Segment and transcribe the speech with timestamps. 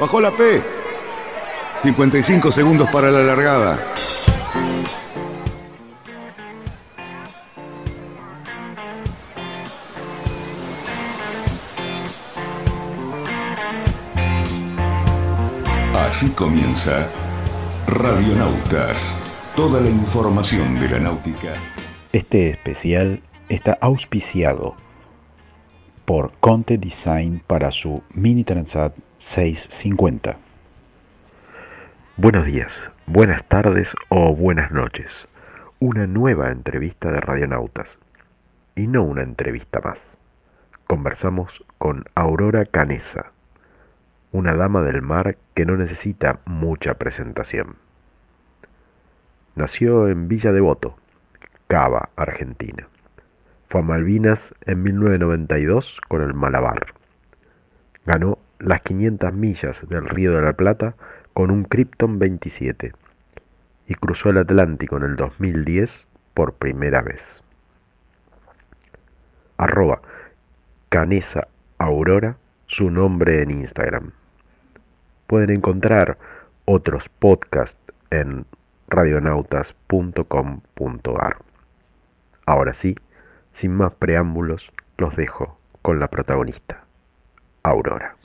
[0.00, 0.62] Bajó la P.
[1.78, 3.78] 55 segundos para la largada.
[15.94, 17.08] Así comienza
[17.88, 19.18] Radionautas.
[19.56, 21.54] Toda la información de la náutica.
[22.12, 24.76] Este especial está auspiciado
[26.04, 30.38] por Conte Design para su Mini Transat 650.
[32.16, 35.26] Buenos días, buenas tardes o buenas noches.
[35.80, 37.98] Una nueva entrevista de Radionautas.
[38.76, 40.18] Y no una entrevista más.
[40.86, 43.32] Conversamos con Aurora Canesa,
[44.30, 47.74] una dama del mar que no necesita mucha presentación.
[49.56, 50.96] Nació en Villa Devoto,
[51.66, 52.86] Cava, Argentina.
[53.66, 56.94] Fue a Malvinas en 1992 con el Malabar.
[58.06, 60.94] Ganó las 500 millas del Río de la Plata
[61.32, 62.92] con un Krypton 27
[63.86, 67.42] y cruzó el Atlántico en el 2010 por primera vez.
[69.56, 70.02] Arroba
[70.88, 74.12] Canesa Aurora, su nombre en Instagram.
[75.26, 76.18] Pueden encontrar
[76.64, 77.80] otros podcasts
[78.10, 78.46] en
[78.88, 81.36] radionautas.com.ar.
[82.46, 82.96] Ahora sí,
[83.52, 86.84] sin más preámbulos, los dejo con la protagonista,
[87.68, 88.16] Aurora.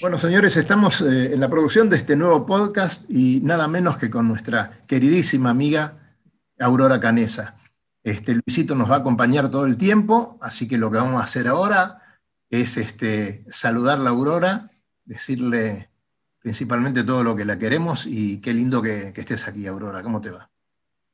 [0.00, 4.10] Bueno, señores, estamos eh, en la producción de este nuevo podcast y nada menos que
[4.10, 6.16] con nuestra queridísima amiga
[6.58, 7.56] Aurora Canesa.
[8.02, 11.24] Este, Luisito nos va a acompañar todo el tiempo, así que lo que vamos a
[11.24, 12.02] hacer ahora
[12.50, 14.70] es este, saludarla a Aurora,
[15.04, 15.90] decirle
[16.38, 20.02] principalmente todo lo que la queremos y qué lindo que, que estés aquí, Aurora.
[20.02, 20.48] ¿Cómo te va?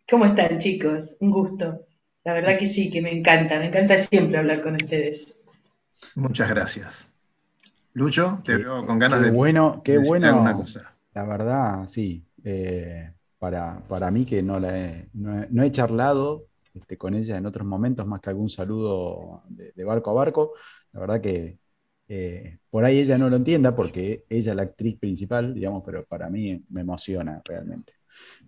[0.09, 1.17] ¿Cómo están, chicos?
[1.21, 1.87] Un gusto.
[2.25, 5.37] La verdad que sí, que me encanta, me encanta siempre hablar con ustedes.
[6.15, 7.07] Muchas gracias.
[7.95, 9.31] Lucho, te veo con ganas qué de.
[9.33, 10.29] Bueno, qué bueno.
[10.29, 10.95] alguna cosa.
[11.15, 12.25] La verdad, sí.
[12.45, 17.15] Eh, para, para mí que no, la he, no, he, no he charlado este, con
[17.15, 20.53] ella en otros momentos más que algún saludo de, de barco a barco.
[20.93, 21.59] La verdad que
[22.09, 26.05] eh, por ahí ella no lo entienda porque ella es la actriz principal, digamos, pero
[26.05, 27.93] para mí me emociona realmente.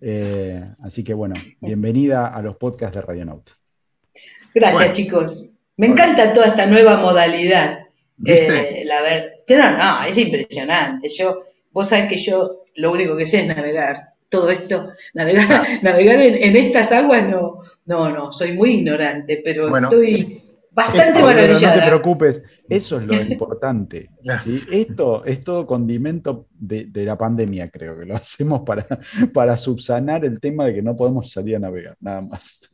[0.01, 3.53] Eh, así que bueno, bienvenida a los podcasts de Radionauta.
[4.53, 4.93] Gracias, Bueno.
[4.93, 5.49] chicos.
[5.77, 7.79] Me encanta toda esta nueva modalidad.
[8.25, 9.36] Eh, la ver...
[9.49, 11.09] No, no, es impresionante.
[11.09, 14.13] Yo, vos sabés que yo lo único que sé es navegar.
[14.29, 19.69] Todo esto, navegar, navegar en, en estas aguas no, no, no, soy muy ignorante, pero
[19.69, 21.87] Bueno, estoy bastante Aurora, Aurora, no te maravillada.
[21.87, 24.09] preocupes, eso es lo importante.
[24.43, 24.61] ¿sí?
[24.69, 28.85] Esto es todo condimento de, de la pandemia, creo que lo hacemos para,
[29.33, 32.69] para subsanar el tema de que no podemos salir a navegar, nada más.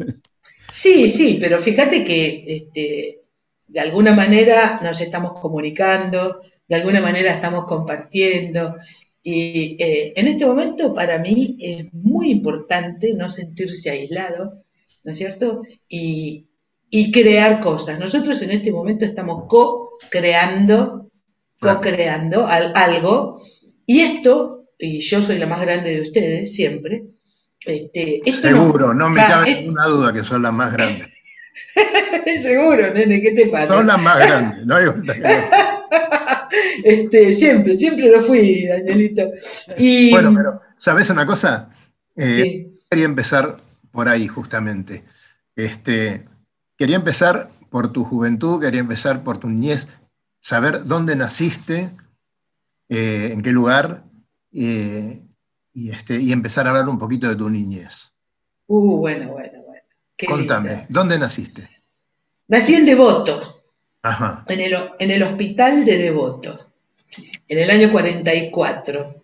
[0.71, 3.21] Sí, sí, pero fíjate que este,
[3.67, 8.75] de alguna manera nos estamos comunicando, de alguna manera estamos compartiendo.
[9.21, 14.63] Y eh, en este momento para mí es muy importante no sentirse aislado,
[15.03, 15.61] ¿no es cierto?
[15.87, 16.47] Y,
[16.89, 17.99] y crear cosas.
[17.99, 21.09] Nosotros en este momento estamos co-creando,
[21.59, 23.41] co-creando al- algo.
[23.85, 27.03] Y esto, y yo soy la más grande de ustedes siempre,
[27.65, 31.07] este, esto Seguro, no me cabe es- ninguna duda que son las más grandes.
[32.41, 33.67] Seguro, nene, ¿qué te pasa?
[33.67, 34.85] Son las más grandes, no hay.
[36.83, 39.31] Este, siempre, siempre lo fui, Danielito.
[39.77, 41.69] Y, Bueno, pero, ¿sabes una cosa?
[42.15, 43.57] Eh, sí, Quería empezar
[43.91, 45.03] por ahí, justamente.
[45.55, 46.27] Este,
[46.77, 49.87] quería empezar por tu juventud, quería empezar por tu niñez,
[50.39, 51.89] saber dónde naciste,
[52.89, 54.03] eh, en qué lugar,
[54.51, 55.23] eh,
[55.73, 58.13] y, este, y empezar a hablar un poquito de tu niñez.
[58.67, 59.81] uh, bueno, bueno, bueno.
[60.15, 60.85] Qué Contame.
[60.89, 61.67] ¿dónde naciste?
[62.47, 63.62] Nací en Devoto,
[64.03, 66.71] Ajá, en el, en el hospital de Devoto,
[67.47, 69.23] en el año 44,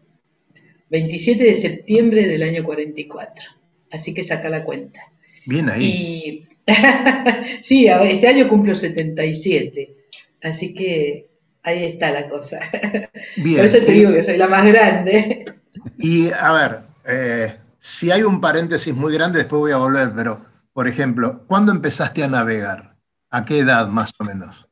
[0.90, 3.52] 27 de septiembre del año 44.
[3.92, 5.00] Así que saca la cuenta.
[5.46, 5.84] bien ahí.
[5.84, 6.48] Y
[7.62, 9.96] sí, este año cumplo 77.
[10.44, 11.30] Así que
[11.64, 12.60] ahí está la cosa.
[13.38, 13.58] Bien.
[13.58, 15.46] Por eso te digo que soy la más grande.
[16.00, 20.44] Y a ver, eh, si hay un paréntesis muy grande, después voy a volver, pero,
[20.74, 22.96] por ejemplo, ¿cuándo empezaste a navegar?
[23.30, 24.68] ¿A qué edad más o menos?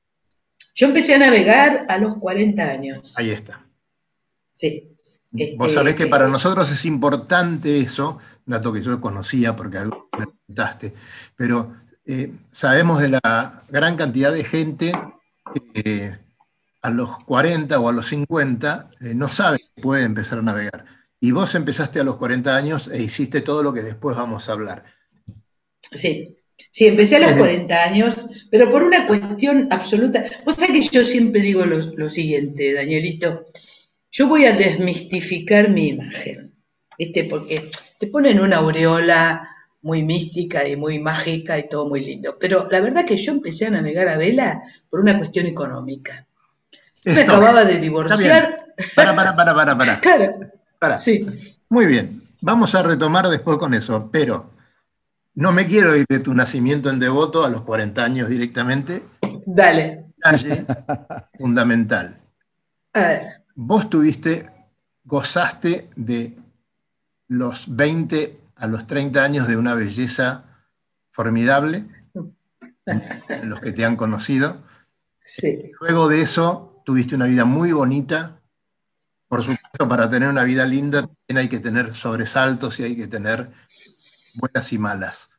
[0.78, 3.18] Yo empecé a navegar a los 40 años.
[3.18, 3.66] Ahí está.
[4.52, 4.96] Sí.
[5.32, 9.80] Vos Este, sabés que este, para nosotros es importante eso, dato que yo conocía porque
[9.80, 10.94] algo me comentaste,
[11.36, 11.76] pero
[12.06, 14.92] eh, sabemos de la gran cantidad de gente
[15.74, 16.16] que
[16.84, 20.86] a los 40 o a los 50 eh, no sabe que puede empezar a navegar.
[21.20, 24.52] Y vos empezaste a los 40 años e hiciste todo lo que después vamos a
[24.52, 24.86] hablar.
[25.82, 26.38] Sí.
[26.72, 27.40] Sí, empecé a los Ujú.
[27.40, 30.26] 40 años, pero por una cuestión absoluta.
[30.46, 33.46] Vos sabés que yo siempre digo lo, lo siguiente, Danielito.
[34.12, 36.54] yo voy a desmistificar mi imagen,
[36.98, 37.26] ¿viste?
[37.26, 37.70] Porque
[38.00, 39.48] te ponen una aureola
[39.82, 42.38] muy mística y muy mágica y todo muy lindo.
[42.40, 46.26] Pero la verdad que yo empecé a navegar a vela por una cuestión económica.
[47.06, 48.66] Me acababa de divorciar.
[48.96, 50.00] Para, para, para, para, para.
[50.02, 50.40] Claro.
[50.80, 50.98] Para.
[50.98, 51.26] Sí.
[51.70, 52.22] Muy bien.
[52.42, 54.52] Vamos a retomar después con eso, pero
[55.38, 59.04] no me quiero ir de tu nacimiento en Devoto a los 40 años directamente.
[59.46, 60.06] Dale.
[60.16, 60.66] Detalle
[61.38, 62.20] fundamental.
[62.94, 63.22] A ver.
[63.54, 64.50] Vos tuviste,
[65.04, 66.36] gozaste de
[67.28, 70.44] los 20 a los 30 años de una belleza
[71.12, 71.86] formidable,
[73.44, 74.64] los que te han conocido.
[75.24, 75.72] Sí.
[75.80, 78.42] Luego de eso, tuviste una vida muy bonita.
[79.28, 83.06] Por supuesto, para tener una vida linda también hay que tener sobresaltos y hay que
[83.06, 83.52] tener
[84.38, 85.30] buenas y malas.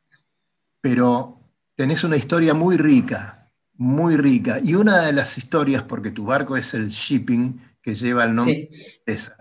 [0.81, 1.39] Pero
[1.75, 4.59] tenés una historia muy rica, muy rica.
[4.63, 8.69] Y una de las historias, porque tu barco es el shipping que lleva el nombre
[8.71, 9.01] Sí.
[9.05, 9.35] de esa,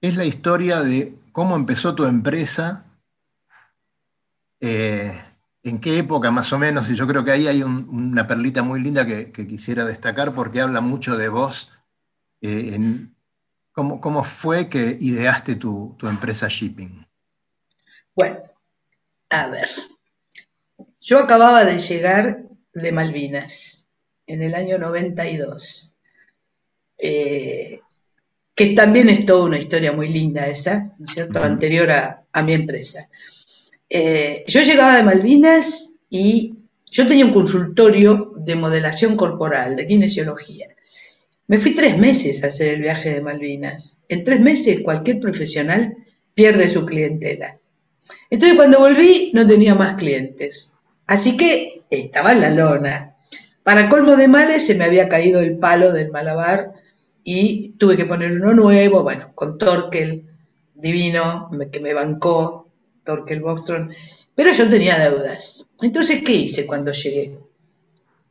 [0.00, 2.84] es la historia de cómo empezó tu empresa,
[4.60, 5.20] eh,
[5.62, 8.62] en qué época más o menos, y yo creo que ahí hay un- una perlita
[8.62, 11.70] muy linda que, que quisiera destacar porque habla mucho de vos,
[12.42, 13.16] eh, en
[13.72, 17.03] cómo, cómo fue que ideaste tu, tu empresa shipping.
[18.14, 18.38] Bueno,
[19.30, 19.68] a ver.
[21.00, 23.88] Yo acababa de llegar de Malvinas
[24.26, 25.94] en el año 92,
[26.98, 27.80] eh,
[28.54, 32.42] que también es toda una historia muy linda esa, ¿no es cierto?, anterior a, a
[32.42, 33.08] mi empresa.
[33.90, 36.54] Eh, yo llegaba de Malvinas y
[36.90, 40.68] yo tenía un consultorio de modelación corporal, de kinesiología.
[41.46, 44.02] Me fui tres meses a hacer el viaje de Malvinas.
[44.08, 45.96] En tres meses cualquier profesional
[46.34, 47.58] pierde su clientela.
[48.30, 50.78] Entonces cuando volví no tenía más clientes.
[51.06, 53.16] Así que estaba en la lona.
[53.62, 56.72] Para colmo de males se me había caído el palo del malabar
[57.22, 60.24] y tuve que poner uno nuevo, bueno, con Torkel,
[60.74, 62.68] divino, que me bancó,
[63.04, 63.90] Torkel Boxtron,
[64.34, 65.66] pero yo tenía deudas.
[65.80, 67.38] Entonces, ¿qué hice cuando llegué?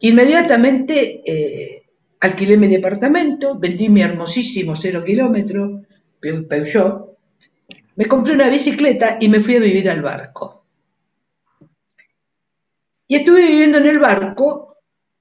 [0.02, 1.84] Inmediatamente eh,
[2.20, 5.81] alquilé mi departamento, vendí mi hermosísimo cero kilómetro,
[6.22, 7.12] Peu- Peugeot,
[7.95, 10.66] me compré una bicicleta y me fui a vivir al barco.
[13.07, 14.78] Y estuve viviendo en el barco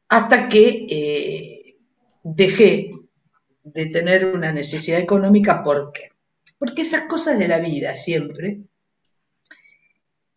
[0.08, 1.76] hasta que eh,
[2.22, 2.92] dejé
[3.64, 5.62] de tener una necesidad económica.
[5.62, 6.10] ¿Por qué?
[6.58, 8.60] Porque esas cosas de la vida siempre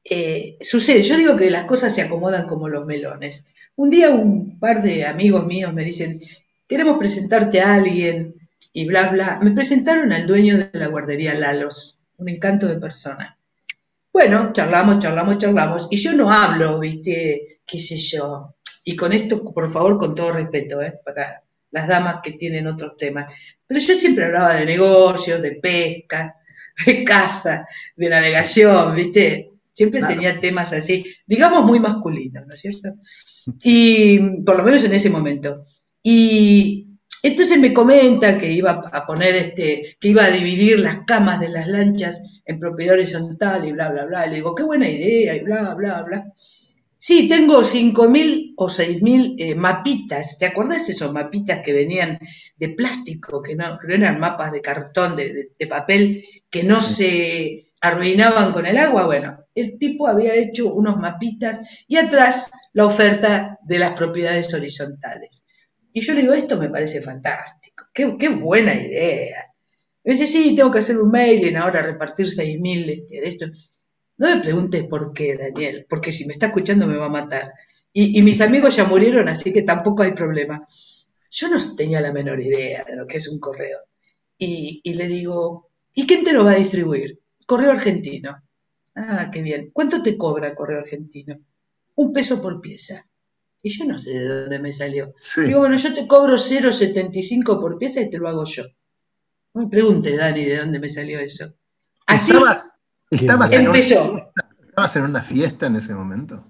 [0.04, 1.04] eh, sucede.
[1.04, 3.46] Yo digo que las cosas se acomodan como los melones.
[3.76, 6.22] Un día un par de amigos míos me dicen,
[6.68, 8.36] queremos presentarte a alguien
[8.72, 9.40] y bla, bla.
[9.42, 13.38] Me presentaron al dueño de la guardería Lalos, un encanto de persona.
[14.12, 18.56] Bueno, charlamos, charlamos, charlamos, y yo no hablo, viste, qué sé yo.
[18.86, 21.00] Y con esto, por favor, con todo respeto, ¿eh?
[21.04, 23.34] para las damas que tienen otros temas.
[23.68, 26.36] Pero yo siempre hablaba de negocios, de pesca,
[26.86, 29.52] de caza, de navegación, viste.
[29.74, 30.16] Siempre Claro.
[30.16, 32.94] tenía temas así, digamos muy masculinos, ¿no es cierto?
[33.64, 35.66] Y por lo menos en ese momento.
[36.02, 36.85] Y
[37.28, 41.50] entonces me comenta que iba a poner este, que iba a dividir las camas de
[41.50, 44.26] las lanchas en propiedad horizontal y bla, bla, bla.
[44.28, 46.34] Le digo, qué buena idea y bla, bla, bla.
[46.98, 50.40] Sí, tengo 5.000 o 6.000 eh, mapitas.
[50.40, 52.20] ¿Te acordás esos mapitas que venían
[52.58, 56.64] de plástico, que no, que no eran mapas de cartón, de, de- de papel, que
[56.64, 56.96] no Sí.
[56.96, 59.06] se arruinaban con el agua?
[59.06, 65.45] Bueno, el tipo había hecho unos mapitas y atrás la oferta de las propiedades horizontales.
[65.96, 69.46] Y yo le digo, esto me parece fantástico, qué, buena idea.
[70.04, 73.46] Me dice, sí, tengo que hacer un mailing ahora, repartir 6.000 este, de esto.
[74.18, 77.54] No me preguntes por qué, Daniel, porque si me está escuchando me va a matar.
[77.94, 80.68] Y, mis amigos ya murieron, así que tampoco hay problema.
[81.32, 83.80] Yo no tenía la menor idea de lo que es un correo.
[84.38, 87.22] Y, y le digo, ¿y quién te lo va a distribuir?
[87.46, 88.44] Correo argentino.
[88.96, 89.70] Ah, qué bien.
[89.72, 91.40] ¿Cuánto te cobra correo argentino?
[91.96, 93.08] Un peso por pieza.
[93.66, 95.16] Y yo no sé de dónde me salió.
[95.20, 95.42] Sí.
[95.42, 98.64] Digo, bueno, yo te cobro 0,75 por pieza y te lo hago yo.
[99.56, 101.52] No me preguntes, Dani, de dónde me salió eso.
[102.06, 102.72] Así ¿Estabas,
[103.10, 104.32] estabas en empezó.
[104.68, 106.46] estabas en una fiesta en ese momento?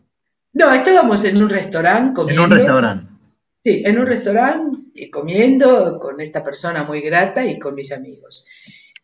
[0.51, 2.43] No, estábamos en un restaurante En comiendo.
[2.43, 3.11] un restaurante.
[3.63, 8.45] Sí, en un restaurante y comiendo con esta persona muy grata y con mis amigos.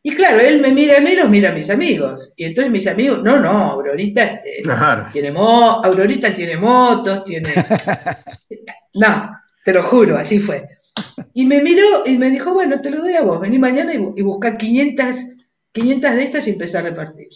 [0.03, 2.34] Y claro, él me mira a mí, los mira a mis amigos.
[2.36, 5.08] Y entonces mis amigos, no, no, Aurorita este, Claro.
[5.13, 7.53] tiene mo Aurorita tiene motos, tiene...
[8.93, 9.31] No,
[9.63, 10.67] te lo juro, así fue.
[11.34, 13.98] Y me miró y me dijo, bueno, te lo doy a vos, vení mañana y,
[13.98, 15.05] bu- y busca 500,
[15.72, 17.29] 500 de estas y empecé a repartir.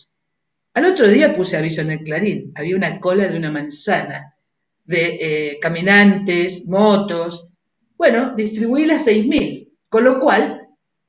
[0.73, 4.35] Al otro día puse aviso en el Clarín, había una cola de una manzana
[4.83, 7.49] de eh, caminantes, motos.
[7.97, 10.54] Bueno, distribuí las 6.000, con lo cual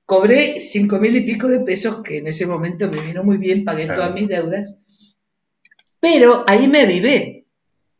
[0.06, 3.64] cobré cinco mil y pico de pesos, que en ese momento me vino muy bien,
[3.64, 4.78] pagué todas mis deudas,
[6.00, 7.46] pero ahí me avivé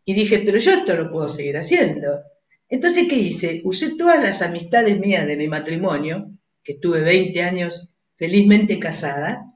[0.04, 2.20] y dije, pero yo esto lo puedo seguir haciendo.
[2.68, 3.60] Entonces, ¿qué hice?
[3.64, 6.30] Usé todas las amistades mías de mi matrimonio,
[6.62, 9.52] que estuve 20 años felizmente casada,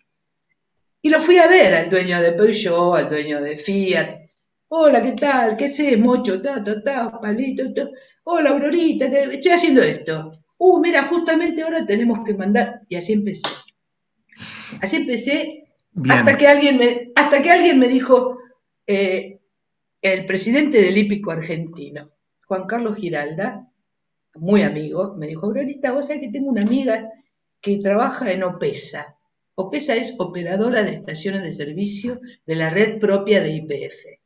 [1.02, 4.20] y lo fui a ver al dueño de Peugeot, al dueño de Fiat.
[4.68, 5.56] Hola, ¿qué tal?
[5.56, 6.42] ¿Qué sé, mocho?
[6.42, 7.88] Ta, ta, ta, palito, ta.
[8.24, 10.30] Hola, Aurorita, estoy haciendo esto.
[10.62, 12.82] Uh, mira, justamente ahora tenemos que mandar.
[12.86, 13.48] Y así empecé.
[14.82, 15.64] Así empecé
[16.10, 18.38] hasta que alguien me, hasta que alguien me dijo,
[18.86, 19.40] eh,
[20.02, 22.10] el presidente del hípico argentino,
[22.46, 23.70] Juan Carlos Giralda,
[24.34, 27.10] muy amigo, me dijo, Aurorita, vos sabés que tengo una amiga
[27.62, 29.16] que trabaja en OPESA.
[29.54, 34.19] OPESA es operadora de estaciones de servicio de la red propia de IPF.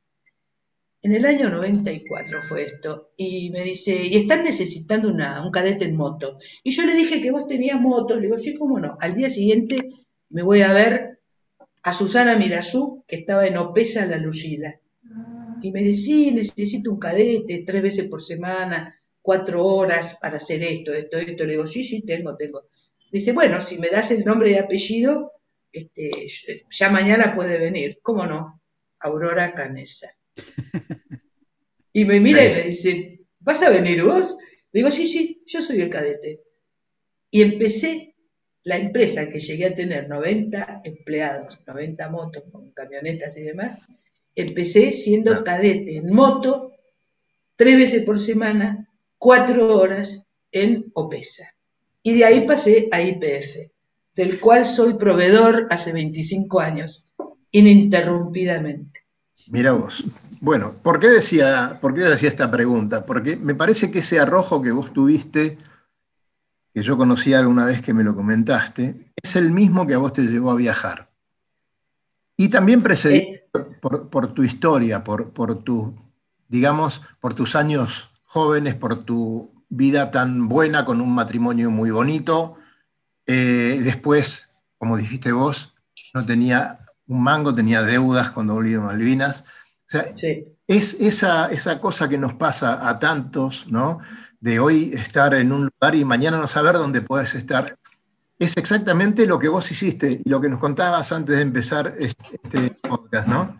[1.04, 5.96] En el año 94 fue esto, y me dice, y están necesitando un cadete en
[5.96, 6.38] moto.
[6.62, 8.96] Y yo le dije que vos tenías moto, le digo, sí, cómo no.
[8.98, 9.90] Al día siguiente
[10.30, 11.20] me voy a ver
[11.82, 14.80] a Susana Mirazú, que estaba en Opesa La Lucila.
[15.60, 20.62] Y me dice, sí, necesito un cadete tres veces por semana, cuatro horas para hacer
[20.62, 21.44] esto, esto, esto.
[21.44, 22.62] Le digo, sí, sí, tengo, tengo.
[23.12, 25.32] Dice, bueno, si me das el nombre y apellido,
[25.70, 27.98] este, ya mañana puede venir.
[28.00, 28.62] ¿Cómo no?
[29.00, 30.08] Aurora Canesa.
[31.96, 34.36] Y me mira y me dice, ¿vas a venir vos?
[34.72, 36.42] Le digo, sí, sí, yo soy el cadete.
[37.30, 38.16] Y empecé
[38.64, 43.78] la empresa que llegué a tener 90 empleados, 90 motos con camionetas y demás.
[44.34, 45.44] Empecé siendo ah.
[45.44, 46.72] cadete en moto,
[47.54, 51.44] tres veces por semana, cuatro horas en OPESA.
[52.02, 53.70] Y de ahí pasé a IPF,
[54.16, 57.12] del cual soy proveedor hace 25 años,
[57.52, 59.03] ininterrumpidamente.
[59.50, 60.04] Mira vos.
[60.40, 63.06] Bueno, ¿por qué, decía, ¿por qué decía esta pregunta?
[63.06, 65.58] Porque me parece que ese arrojo que vos tuviste,
[66.72, 70.12] que yo conocí alguna vez que me lo comentaste, es el mismo que a vos
[70.12, 71.10] te llevó a viajar.
[72.36, 73.78] Y también precedido eh.
[73.80, 75.94] por, tu historia, por, por tu,
[76.48, 82.56] digamos, por tus años jóvenes, por tu vida tan buena, con un matrimonio muy bonito.
[83.26, 85.74] Eh, después, como dijiste vos,
[86.12, 89.44] no tenía un mango, tenía deudas cuando volví a Malvinas.
[89.86, 90.06] O sea,
[90.66, 94.00] es esa, esa cosa que nos pasa a tantos, ¿no?
[94.40, 97.78] De hoy estar en un lugar y mañana no saber dónde puedes estar.
[98.38, 102.24] Es exactamente lo que vos hiciste y lo que nos contabas antes de empezar este,
[102.42, 103.58] este podcast, ¿no?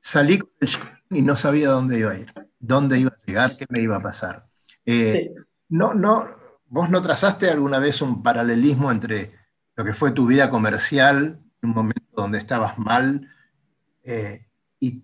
[0.00, 0.68] Salí con el
[1.10, 4.02] y no sabía dónde iba a ir, dónde iba a llegar, qué me iba a
[4.02, 4.46] pasar.
[4.84, 5.32] Eh,
[5.70, 6.38] no, no,
[6.70, 9.32] ¿Vos no trazaste alguna vez un paralelismo entre
[9.74, 13.28] lo que fue tu vida comercial, en un momento donde estabas mal,
[14.04, 14.46] eh,
[14.80, 15.02] y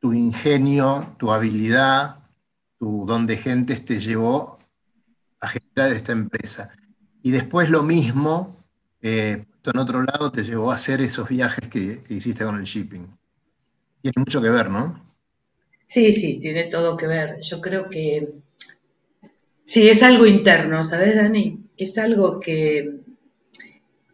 [0.00, 2.24] tu ingenio, tu habilidad,
[2.78, 4.58] tu don de gentes te llevó
[5.40, 6.70] a generar esta empresa?
[7.22, 8.64] Y después lo mismo,
[9.00, 13.06] eh, en otro lado, te llevó a hacer esos viajes que hiciste con el shipping.
[14.02, 15.02] Tiene mucho que ver, ¿no?
[15.86, 17.40] Sí, sí, tiene todo que ver.
[17.40, 18.42] Yo creo que
[19.64, 21.58] Sí, es algo interno, ¿sabes, Dani?
[21.78, 23.00] Es algo que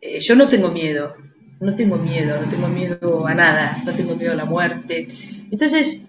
[0.01, 1.17] eh, yo no tengo miedo,
[1.61, 5.09] no tengo miedo, no tengo miedo a nada, no tengo miedo a la muerte.
[5.51, 6.07] Entonces,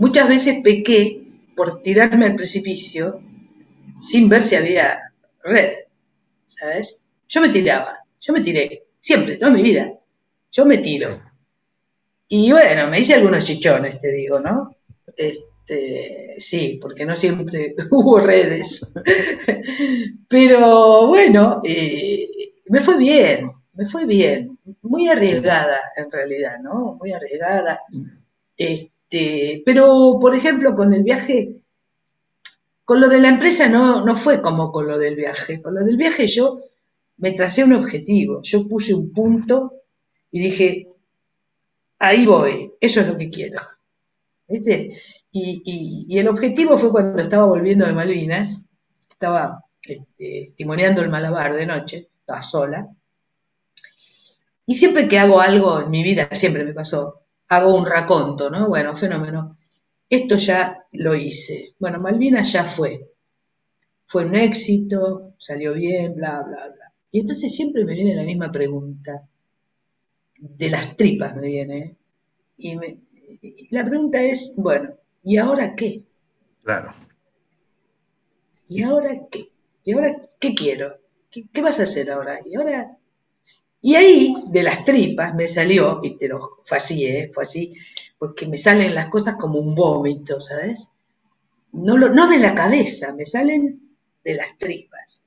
[0.00, 1.22] muchas veces pequé
[1.56, 3.20] por tirarme al precipicio
[4.00, 5.12] sin ver si había
[5.42, 5.70] red,
[6.46, 7.02] ¿sabes?
[7.28, 9.94] Yo me tiraba, yo me tiré, siempre, toda mi vida.
[10.50, 11.20] Yo me tiro.
[12.28, 14.76] Y bueno, me hice algunos chichones, te digo, ¿no?
[15.16, 18.92] Este, sí, porque no siempre hubo redes.
[20.28, 22.28] Pero bueno, eh,
[22.66, 24.47] me fue bien, me fue bien.
[24.82, 26.96] Muy arriesgada en realidad, ¿no?
[27.00, 27.82] Muy arriesgada.
[28.56, 31.56] Este, pero, por ejemplo, con el viaje,
[32.84, 35.60] con lo de la empresa no, no fue como con lo del viaje.
[35.60, 36.60] Con lo del viaje yo
[37.18, 39.74] me tracé un objetivo, yo puse un punto
[40.30, 40.88] y dije,
[41.98, 43.60] ahí voy, eso es lo que quiero.
[44.46, 44.96] ¿Viste?
[45.30, 48.66] Y, el objetivo fue cuando estaba volviendo de Malvinas,
[49.10, 52.88] estaba este, timoneando el Malabar de noche, estaba sola.
[54.68, 58.68] Y siempre que hago algo en mi vida, siempre me pasó, hago un raconto, ¿no?
[58.68, 59.58] Bueno, fenómeno.
[60.08, 61.74] Esto ya lo hice.
[61.80, 63.10] Bueno, Malvinas ya fue.
[64.06, 66.92] Fue un éxito, salió bien, bla, bla, bla.
[67.10, 69.26] Y entonces siempre me viene la misma pregunta.
[70.38, 71.96] De las tripas me viene.
[72.56, 72.78] Y
[73.70, 76.04] la pregunta es, bueno, ¿Y ahora qué?
[76.62, 76.92] Claro.
[78.68, 79.50] ¿Y ahora qué?
[79.84, 80.98] ¿Y ahora qué quiero?
[81.30, 82.38] ¿Qué, vas a hacer ahora?
[82.44, 82.97] Y ahora...
[83.88, 87.30] Y ahí, de las tripas, me salió, y te lo fue así, ¿eh?
[87.32, 87.72] fue así,
[88.18, 90.92] porque me salen las cosas como un vómito, ¿sabes?
[91.72, 93.80] No, no de la cabeza, me salen
[94.22, 95.22] de las tripas.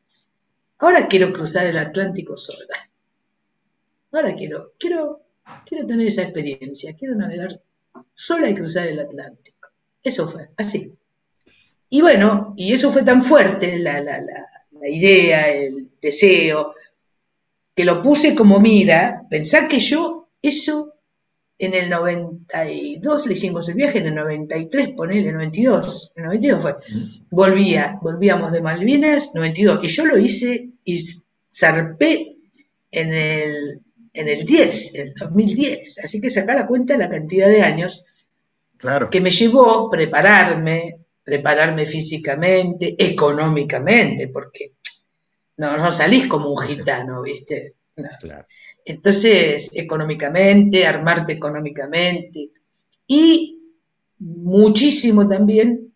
[0.78, 2.88] ahora quiero cruzar el Atlántico sola.
[4.12, 5.24] Ahora quiero, quiero,
[5.66, 7.64] quiero tener esa experiencia, quiero navegar
[8.14, 9.70] sola y cruzar el Atlántico.
[10.04, 10.94] Eso fue, así.
[11.90, 16.76] Y bueno, y eso fue tan fuerte, la, la, la, la idea, el deseo,
[17.76, 20.94] que lo puse como mira, pensar que yo eso
[21.58, 26.76] en el 92 le hicimos el viaje, en el 93, ponele, 92, el 92 fue,
[27.30, 31.06] volvía, volvíamos de Malvinas, 92, y yo lo hice y
[31.54, 32.36] zarpé
[32.92, 33.82] en el,
[34.14, 37.62] en el 10, en el 2010, así que saca la cuenta de la cantidad de
[37.62, 38.06] años
[38.78, 39.12] Claro.
[39.12, 44.72] que me llevó prepararme, prepararme físicamente, económicamente, porque
[45.58, 47.76] no, no salís como un gitano, ¿viste?
[47.98, 48.08] No.
[48.20, 48.48] Claro.
[48.86, 52.52] Entonces, económicamente, armarte económicamente
[53.08, 53.60] y
[54.20, 55.94] muchísimo también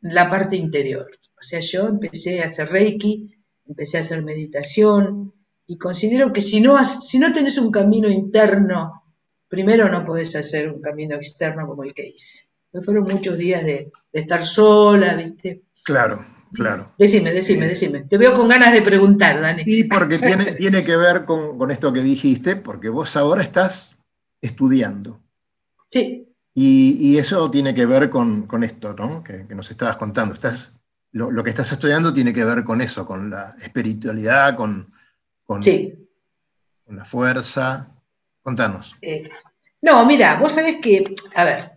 [0.00, 1.08] la parte interior.
[1.40, 3.34] O sea, yo empecé a hacer Reiki,
[3.66, 5.32] empecé a hacer meditación
[5.66, 9.02] y considero que si no, has- si no tenés un camino interno,
[9.48, 12.50] primero no podés hacer un camino externo como el que hice.
[12.70, 15.62] Pues Fueron muchos días de, de estar sola, ¿viste?
[15.84, 16.92] Claro, claro.
[16.98, 18.00] Decime, decime, decime.
[18.02, 19.62] Te veo con ganas de preguntar, Dani.
[19.66, 23.96] Y porque tiene, tiene que ver con, con esto que dijiste, porque vos ahora estás
[24.40, 25.20] estudiando.
[25.90, 29.22] Sí, Y, y eso tiene que ver con, con esto, ¿no?
[29.22, 30.34] Que, que nos estabas contando.
[30.34, 30.72] Estás,
[31.12, 34.92] lo, lo que estás estudiando tiene que ver con eso, con la espiritualidad, con,
[35.44, 35.94] con, sí.
[36.84, 37.88] con la fuerza.
[38.42, 38.96] Contanos.
[39.00, 39.28] Eh,
[39.80, 41.73] no, mira, vos sabés que, a ver,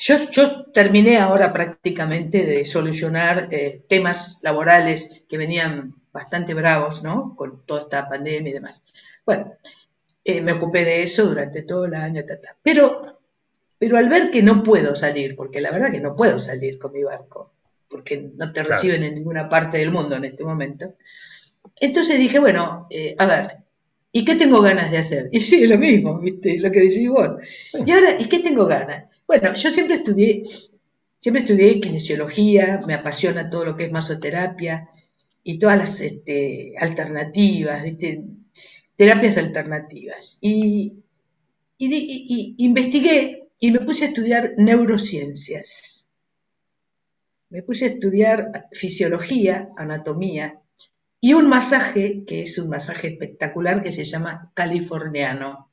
[0.00, 7.34] yo, yo terminé ahora prácticamente de solucionar eh, temas laborales que venían bastante bravos, ¿no?
[7.36, 8.82] Con toda esta pandemia y demás.
[9.26, 9.52] Bueno,
[10.24, 12.56] eh, me ocupé de eso durante todo el año, ta, ta.
[12.62, 13.20] Pero,
[13.78, 16.92] pero al ver que no puedo salir, porque la verdad que no puedo salir con
[16.92, 17.52] mi barco,
[17.88, 18.70] porque no te Claro.
[18.70, 20.94] reciben en ninguna parte del mundo en este momento,
[21.80, 23.58] entonces dije, bueno, eh, a ver,
[24.12, 25.28] ¿y qué tengo ganas de hacer?
[25.32, 26.58] Y sí, lo mismo, ¿viste?
[26.58, 27.30] Lo que decís vos.
[27.74, 29.06] Y ahora, ¿y qué tengo ganas?
[29.30, 30.42] Bueno, yo siempre estudié,
[31.20, 34.90] siempre estudié kinesiología, me apasiona todo lo que es masoterapia
[35.44, 37.84] y todas las este, alternativas.
[38.96, 40.38] Terapias alternativas.
[40.40, 40.94] Y
[41.78, 46.10] investigué y me puse a estudiar neurociencias.
[47.50, 50.58] Me puse a estudiar fisiología, anatomía,
[51.20, 55.69] y un masaje, que es un masaje espectacular que se llama californiano.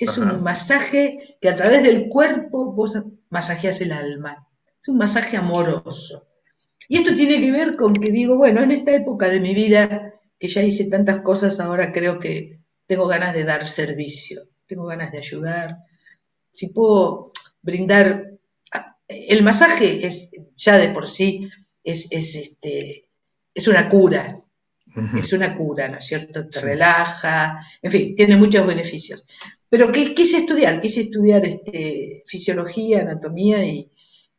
[0.00, 0.32] Es Ajá.
[0.32, 4.48] un masaje que a través del cuerpo vos masajeas el alma.
[4.80, 6.26] Es un masaje amoroso.
[6.88, 10.14] Y esto tiene que ver con que digo, bueno, en esta época de mi vida,
[10.38, 15.12] que ya hice tantas cosas, ahora creo que tengo ganas de dar servicio, tengo ganas
[15.12, 15.76] de ayudar.
[16.52, 17.32] Si puedo
[17.62, 18.26] brindar...
[19.06, 21.50] El masaje es ya de por sí,
[21.84, 23.08] es, es, este,
[23.52, 24.40] es una cura.
[25.14, 26.46] Es una cura, ¿no es cierto?
[26.48, 26.64] Te Sí.
[26.66, 29.24] relaja, en fin, tiene muchos beneficios.
[29.68, 30.80] Pero ¿qué quise estudiar?
[30.80, 33.90] Quise estudiar este, fisiología, anatomía y,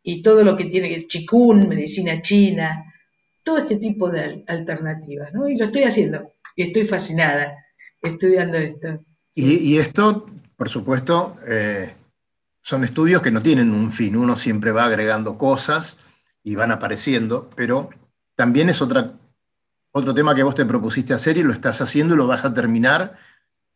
[0.03, 2.85] y todo lo que tiene que chikun, medicina china,
[3.43, 5.47] todo este tipo de al- alternativas, ¿no?
[5.47, 7.57] Y lo estoy haciendo y estoy fascinada
[8.01, 9.03] estudiando esto.
[9.33, 10.25] Y, y esto,
[10.57, 11.93] por supuesto, eh,
[12.61, 14.15] son estudios que no tienen un fin.
[14.15, 15.99] Uno siempre va agregando cosas
[16.43, 17.89] y van apareciendo, pero
[18.35, 19.13] también es otra,
[19.91, 22.53] otro tema que vos te propusiste hacer y lo estás haciendo y lo vas a
[22.53, 23.17] terminar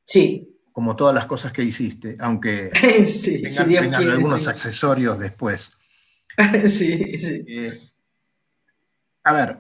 [0.05, 2.69] Sí, como todas las cosas que hiciste, aunque
[3.07, 4.49] sí, si tengan, Dios tengan quiere, algunos sí.
[4.49, 5.73] accesorios después.
[6.67, 7.43] Sí, sí.
[7.47, 7.71] Eh,
[9.23, 9.57] a ver,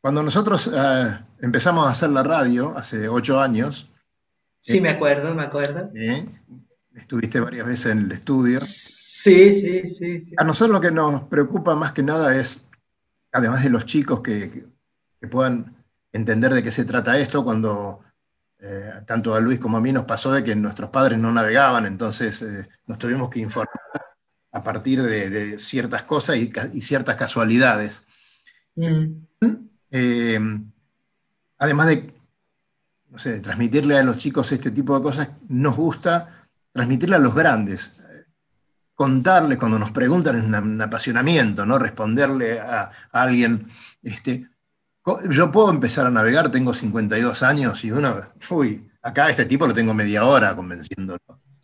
[0.00, 3.88] cuando nosotros eh, empezamos a hacer la radio hace ocho años,
[4.60, 5.90] Sí, me acuerdo, me acuerdo.
[5.96, 6.24] eh,
[6.94, 8.60] estuviste varias veces en el estudio.
[8.60, 10.20] Sí, sí, sí.
[10.20, 10.34] sí.
[10.36, 12.64] A nosotros lo que nos preocupa más que nada es,
[13.32, 14.66] además de los chicos que,
[15.22, 15.76] que- puedan
[16.12, 18.00] entender de qué se trata esto, cuando
[18.58, 21.86] eh, tanto a Luis como a mí nos pasó de que nuestros padres no navegaban,
[21.86, 23.68] entonces eh, nos tuvimos que informar
[24.52, 28.04] a partir de, de ciertas cosas y, ciertas casualidades.
[28.76, 29.24] Mm.
[29.90, 30.40] Eh,
[31.58, 32.12] además de,
[33.08, 37.20] no sé, de transmitirle a los chicos este tipo de cosas, nos gusta transmitirle a
[37.20, 37.92] los grandes.
[38.94, 41.78] Contarles cuando nos preguntan es un apasionamiento, ¿no?
[41.78, 43.66] Responderle a, a alguien,
[44.02, 44.51] este,
[45.30, 49.74] yo puedo empezar a navegar, tengo 52 años y uno, uy, acá este tipo lo
[49.74, 51.18] tengo media hora convenciéndolo.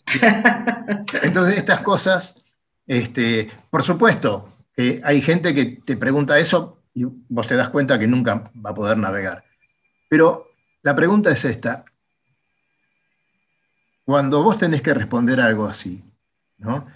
[1.22, 2.44] Entonces, estas cosas,
[2.86, 7.98] este, por supuesto, que hay gente que te pregunta eso y vos te das cuenta
[7.98, 9.44] que nunca va a poder navegar.
[10.08, 10.48] Pero
[10.82, 11.84] la pregunta es esta.
[14.04, 16.02] Cuando vos tenés que responder algo así,
[16.56, 16.86] ¿no?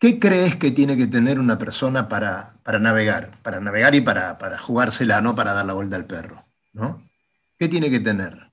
[0.00, 3.38] ¿Qué crees que tiene que tener una persona para, navegar?
[3.42, 6.42] Para navegar y para, para, jugársela, no para dar la vuelta al perro.
[6.72, 7.06] ¿no?
[7.58, 8.50] ¿Qué tiene que tener?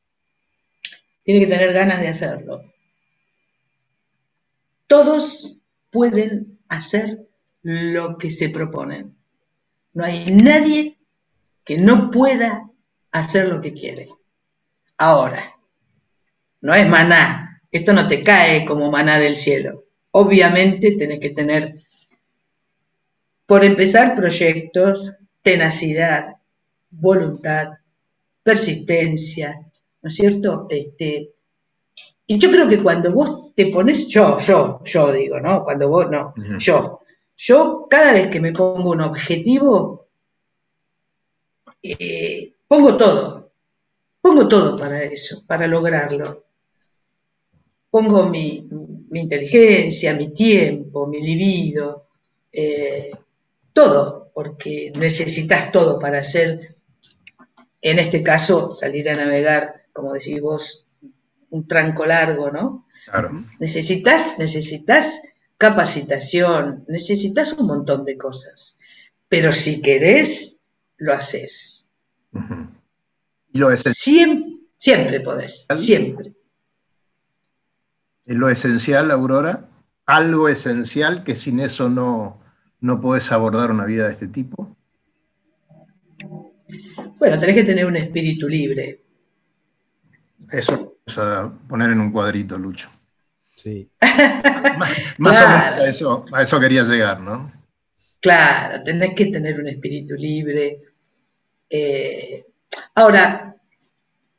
[1.24, 2.64] Tiene que tener ganas de hacerlo.
[4.88, 7.30] Todos pueden hacer
[7.62, 9.16] lo que se proponen.
[9.94, 10.98] No hay nadie
[11.64, 12.70] que no pueda
[13.14, 14.10] hacer lo que quiere.
[14.98, 15.56] Ahora,
[16.60, 19.87] no es maná, esto no te cae como maná del cielo.
[20.20, 21.84] Obviamente tenés que tener,
[23.46, 26.38] por empezar, proyectos, tenacidad,
[26.90, 27.74] voluntad,
[28.42, 29.62] persistencia,
[30.02, 30.66] ¿no es cierto?
[30.72, 31.34] Este,
[32.26, 35.64] y yo creo que cuando vos te pones, yo, yo, yo digo, ¿no?
[35.64, 37.02] Cuando vos, no, yo,
[37.38, 40.08] yo cada vez que me pongo un objetivo,
[41.84, 43.52] eh, pongo todo,
[44.20, 46.44] pongo todo para eso, para lograrlo.
[47.92, 48.68] Pongo mi,
[49.12, 52.08] inteligencia, mi tiempo, mi libido,
[52.52, 53.12] eh,
[53.74, 56.76] todo, porque necesitas todo para hacer,
[57.82, 60.88] en este caso, salir a navegar, como decís vos,
[61.50, 62.86] un tranco largo, ¿no?
[63.06, 63.46] Claro.
[63.60, 68.80] Necesitas, necesitas capacitación, necesitas un montón de cosas.
[69.30, 70.60] Pero si querés,
[70.98, 71.92] lo haces.
[73.54, 76.34] ¿Y lo siempre, siempre podés, siempre.
[78.28, 79.70] ¿Es lo esencial, Aurora?
[80.06, 82.42] ¿Algo esencial que sin eso no,
[82.82, 84.76] no podés abordar una vida de este tipo?
[87.18, 89.02] Bueno, tenés que tener un espíritu libre.
[90.52, 92.90] Eso es a poner en un cuadrito, Lucho.
[93.56, 93.90] Sí.
[94.78, 97.50] más, o menos a eso, a eso quería llegar, ¿no?
[98.20, 100.82] Claro, tenés que tener un espíritu libre.
[101.70, 102.46] Eh,
[102.96, 103.56] ahora,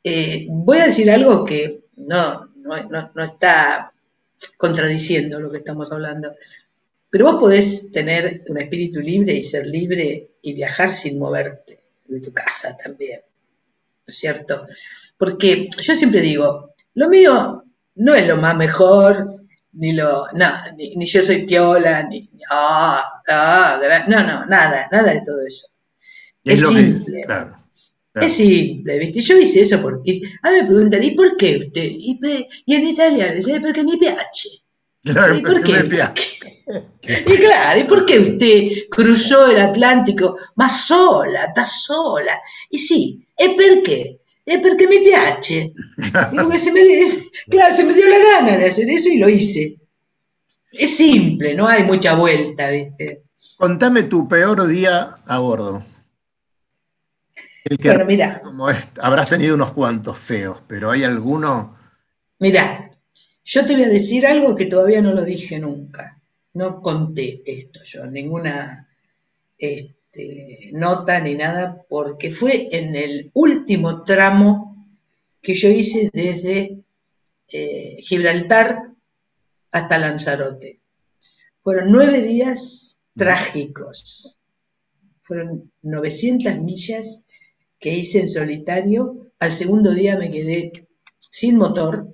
[0.03, 3.93] eh, voy a decir algo que no, no, está
[4.57, 6.33] contradiciendo lo que estamos hablando,
[7.09, 12.21] pero vos podés tener un espíritu libre y ser libre y viajar sin moverte de
[12.21, 14.67] tu casa también, ¿no es cierto?
[15.17, 17.63] Porque yo siempre digo, lo mío
[17.95, 19.39] no es lo más mejor,
[19.73, 25.21] ni lo, no, ni, yo soy piola, ni, ah, ah, no, no, nada, nada de
[25.21, 25.67] todo eso.
[26.43, 27.25] Es, simple.
[28.15, 29.21] Es simple, ¿viste?
[29.21, 30.21] Yo hice eso porque.
[30.41, 31.83] A mí me preguntan, ¿y por qué usted?
[31.83, 32.19] Y,
[32.67, 34.63] en italiano dice, porque mi pH.
[35.03, 35.71] Claro, ¿Y por qué?
[37.01, 42.33] y claro, ¿y por qué usted cruzó el Atlántico más sola, está sola?
[42.69, 44.19] Y sí, es porque
[44.49, 45.73] es porque me piace.
[46.59, 46.81] se me,
[47.49, 49.77] claro, se me dio la gana de hacer eso y lo hice.
[50.71, 53.23] Es simple, no hay mucha vuelta, ¿viste?
[53.57, 55.83] Contame tu peor día a bordo.
[57.83, 58.41] Bueno, mira.
[59.01, 61.77] habrás tenido unos cuantos feos, pero ¿hay alguno?
[62.39, 62.91] Mira,
[63.43, 66.21] yo te voy a decir algo que todavía no lo dije nunca.
[66.53, 68.87] No conté esto yo, ninguna.
[69.57, 74.87] Este, nota ni nada, porque fue en el último tramo
[75.41, 76.79] que yo hice desde
[77.47, 78.91] eh, Gibraltar
[79.71, 80.79] hasta Lanzarote.
[81.63, 84.37] Fueron nueve días trágicos.
[85.21, 87.25] Fueron 900 millas
[87.79, 89.31] que hice en solitario.
[89.39, 90.87] Al segundo día me quedé
[91.19, 92.13] sin motor,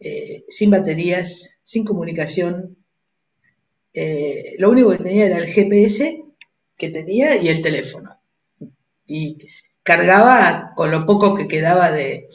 [0.00, 2.76] eh, sin baterías, sin comunicación.
[3.92, 6.24] Eh, lo único que tenía era el GPS
[6.76, 8.18] que tenía y el teléfono.
[9.06, 9.38] Y
[9.82, 12.28] cargaba con lo poco que quedaba de...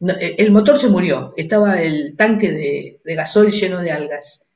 [0.00, 4.48] el motor se murió, estaba el tanque de, de gasoil lleno de algas.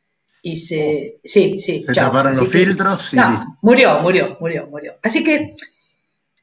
[0.42, 1.18] Y se...
[1.24, 1.84] Sí, sí.
[1.86, 3.12] Se taparon los filtros.
[3.14, 4.96] No, murió, murió, murió, murió.
[5.02, 5.54] Así que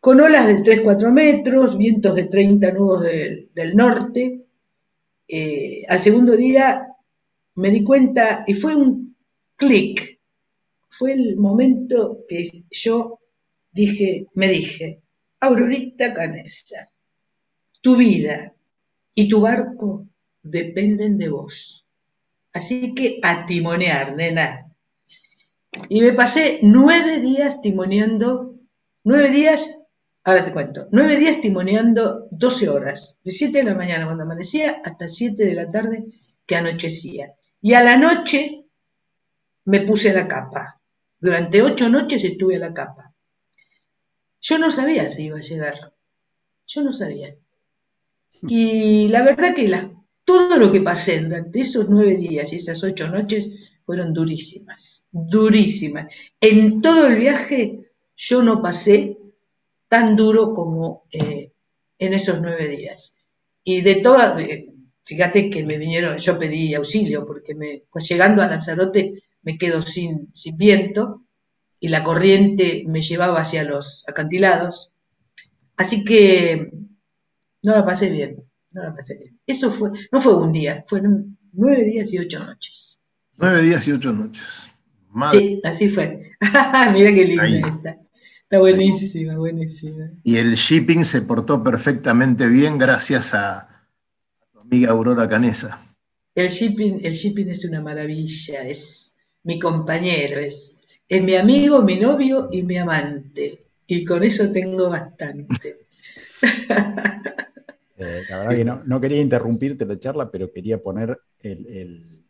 [0.03, 4.41] con olas de 3-4 metros, vientos de 30 nudos del, norte,
[5.29, 6.89] eh, al segundo día
[7.55, 9.15] me di cuenta y fue un
[9.55, 10.19] clic
[10.89, 13.21] fue el momento que yo
[13.71, 15.01] dije, me dije,
[15.39, 16.91] Aurorita Canesa,
[17.79, 18.53] tu vida
[19.15, 20.05] y tu barco
[20.41, 21.85] dependen de vos.
[22.51, 24.69] Así que a timonear, nena.
[25.87, 28.59] Y me pasé nueve días timoneando,
[29.05, 29.82] nueve días,
[30.23, 34.81] ahora te cuento, nueve días timoneando 12 horas, de 7 de la mañana cuando amanecía
[34.83, 36.05] hasta 7 de la tarde
[36.45, 37.35] que anochecía.
[37.61, 38.65] Y a la noche
[39.65, 40.81] me puse la capa.
[41.19, 43.13] Durante ocho noches estuve a la capa.
[44.41, 45.93] Yo no sabía si iba a llegar.
[46.67, 47.35] Yo no sabía.
[48.41, 49.71] Y la verdad que
[50.25, 53.49] todo lo que pasé durante esos nueve días y esas ocho noches
[53.85, 56.13] fueron durísimas, durísimas.
[56.41, 59.17] En todo el viaje yo no pasé
[59.93, 61.51] tan duro como eh,
[61.99, 63.15] en esos nueve días.
[63.63, 64.43] Y de todas,
[65.03, 69.83] fíjate que me vinieron, yo pedí auxilio porque me, pues llegando a Lanzarote me quedo
[69.83, 71.21] sin, sin viento
[71.79, 74.91] y la corriente me llevaba hacia los acantilados.
[75.77, 76.71] Así que
[77.61, 79.39] no la pasé bien, no la pasé bien.
[79.45, 82.99] Eso fue, no fue un día, fueron nueve días y ocho noches.
[83.37, 84.65] Nueve días y ocho noches.
[85.29, 86.31] Sí, así fue.
[86.93, 88.02] Mira qué linda está.
[88.53, 90.11] Está buenísima, buenísima.
[90.23, 93.87] Y el shipping se portó perfectamente bien gracias a,
[94.51, 95.95] tu amiga Aurora Canesa.
[96.35, 101.95] El shipping, el shipping es una maravilla, es mi compañero, es, es mi amigo, mi
[101.95, 103.65] novio y mi amante.
[103.87, 105.87] Y con eso tengo bastante.
[107.95, 112.25] Eh, la verdad que no, quería interrumpirte la charla, pero quería poner el,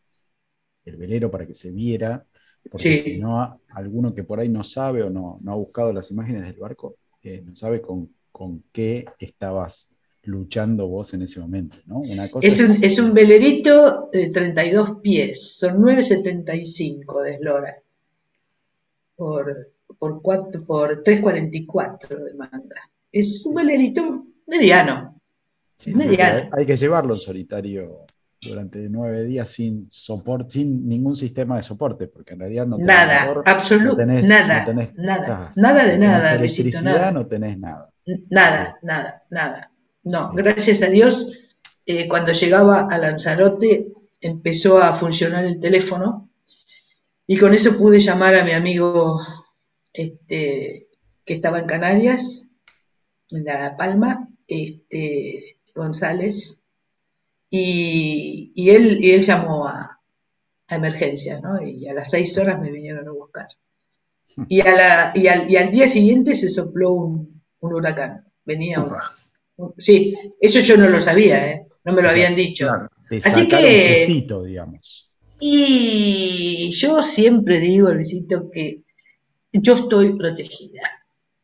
[0.86, 2.28] velero para que se viera,
[2.70, 6.44] porque si no, alguno que por ahí no sabe o no, ha buscado las imágenes
[6.44, 8.10] del barco, eh, no sabe con,
[8.72, 12.02] qué estabas luchando vos en ese momento, ¿no?
[12.42, 17.76] es, un, es, un, velerito de 32 pies, son 9,75 de eslora
[19.16, 22.90] por, por, por 3,44 de manga.
[23.12, 25.14] Es un velerito mediano,
[26.52, 28.06] hay, que llevarlo en solitario
[28.44, 32.88] durante nueve días sin soporte, sin ningún sistema de soporte, porque en realidad no tenés
[32.88, 37.90] nada, absolutamente nada, nada, nada de nada, electricidad, no tenés nada.
[38.30, 39.72] Nada, nada, nada.
[40.04, 41.40] No, gracias a Dios,
[41.86, 43.88] eh, cuando llegaba a Lanzarote
[44.22, 46.30] empezó a funcionar el teléfono
[47.28, 49.22] y con eso pude llamar a mi amigo
[49.94, 50.88] este,
[51.26, 52.50] que estaba en Canarias,
[53.30, 56.63] en La Palma, este, González,
[57.56, 60.00] y, él, y él llamó a,
[60.68, 61.62] a emergencias, ¿no?
[61.62, 63.48] Y a las seis horas me vinieron a buscar.
[64.48, 68.26] Y, a la, y, al, y al día siguiente se sopló un, huracán.
[68.44, 71.68] Venía un, Sí, eso yo no lo sabía, ¿eh?
[71.84, 72.72] No me lo habían dicho.
[73.24, 74.26] Así que...
[74.46, 75.12] digamos.
[75.40, 78.82] Y yo siempre digo, Luisito, que
[79.52, 81.04] yo estoy protegida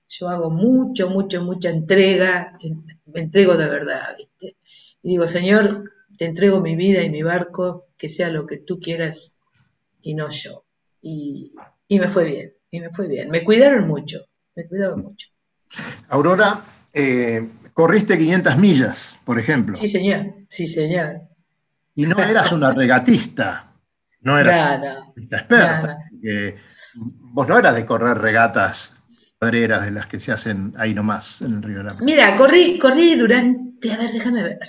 [0.09, 2.57] yo hago mucho, mucho, mucha entrega,
[3.05, 4.57] me entrego de verdad, ¿viste?
[5.03, 8.77] Y digo, Señor, te entrego mi vida y mi barco, que sea lo que tú
[8.81, 9.37] quieras
[10.01, 10.65] y no yo.
[11.01, 11.53] Y,
[11.89, 13.29] me fue bien, y me fue bien.
[13.29, 15.29] Me cuidaron mucho, me cuidaron mucho.
[16.09, 16.61] Aurora,
[16.93, 19.77] eh, corriste 500 millas, por ejemplo.
[19.77, 21.21] Sí, señor, sí, señor.
[21.95, 23.71] Y no eras una regatista,
[24.19, 24.81] no eras
[25.15, 25.99] una experta.
[27.31, 28.93] vos no eras de correr regatas
[29.39, 33.15] de las que se hacen ahí nomás en el Río de la Mira, corrí, corrí
[33.15, 34.59] durante, a ver, déjame ver,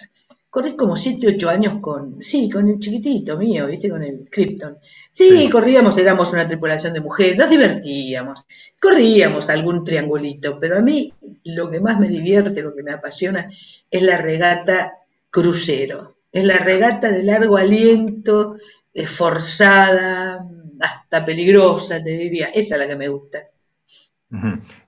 [0.50, 3.88] corrí como 7, 8 años con, sí, con el chiquitito mío, ¿viste?
[3.88, 4.78] Con el Krypton.
[5.12, 8.44] Sí, corríamos, éramos una tripulación de mujeres, nos divertíamos,
[8.80, 13.48] corríamos algún triangulito, pero a mí lo que más me divierte, lo que me apasiona,
[13.90, 14.98] es la regata
[15.30, 16.16] crucero.
[16.32, 18.56] Es la regata de largo aliento,
[18.94, 20.44] esforzada,
[20.80, 22.48] hasta peligrosa, te diría.
[22.48, 23.48] Esa es la que me gusta.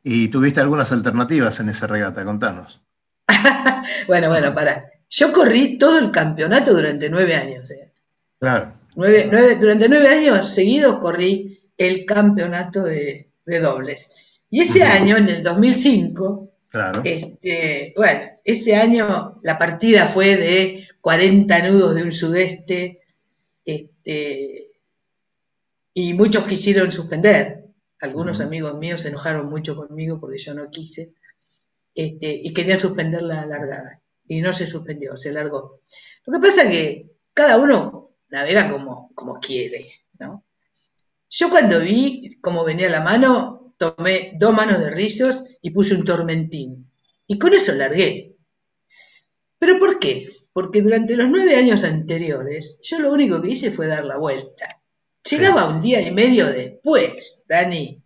[0.04, 2.24] ¿Y tuviste algunas alternativas en esa regata?
[2.24, 2.80] Contanos.
[4.06, 4.91] bueno, bueno, para.
[5.14, 7.70] Yo corrí todo el campeonato durante nueve años.
[7.70, 7.92] ¿eh?
[8.38, 8.74] Claro.
[8.94, 14.12] durante nueve años seguidos corrí el campeonato de, dobles.
[14.48, 17.02] Y ese año, en el 2005, claro.
[17.04, 23.00] este, bueno, ese año la partida fue de 40 nudos de un sudeste
[23.64, 24.70] este,
[25.94, 27.62] y muchos quisieron suspender
[28.02, 31.12] algunos amigos míos se enojaron mucho conmigo porque yo no quise
[31.94, 34.01] este, y querían suspender la largada.
[34.32, 35.80] Y no se suspendió, se largó.
[36.24, 40.42] Lo que pasa es que cada uno navega como, como quiere, ¿no?
[41.28, 46.06] Yo cuando vi cómo venía la mano, tomé dos manos de rizos y puse un
[46.06, 46.90] tormentín.
[47.26, 48.34] Y con eso largué.
[49.58, 50.30] ¿Pero por qué?
[50.54, 54.82] Porque durante los nueve años anteriores, yo lo único que hice fue dar la vuelta.
[55.28, 58.01] Llegaba un día y medio después, Dani.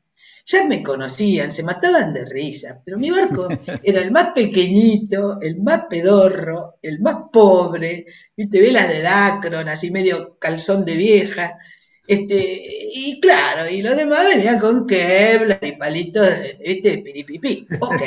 [0.46, 3.48] Ya me conocían, se mataban de risa, pero mi barco
[3.82, 8.06] era el más pequeñito, el más pedorro, el más pobre,
[8.36, 11.58] viste, velas de Dacron, así medio calzón de vieja,
[12.06, 12.62] este,
[12.94, 16.28] y claro, y los demás venían con Kevlar y palitos,
[16.64, 17.66] viste, piripipí.
[17.80, 18.02] Ok,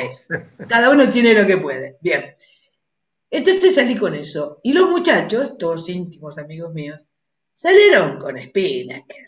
[0.66, 1.98] cada uno tiene lo que puede.
[2.00, 2.34] Bien.
[3.30, 4.60] Entonces salí con eso.
[4.62, 7.04] Y los muchachos, todos íntimos amigos míos,
[7.62, 9.26] Salieron con Spinnaker,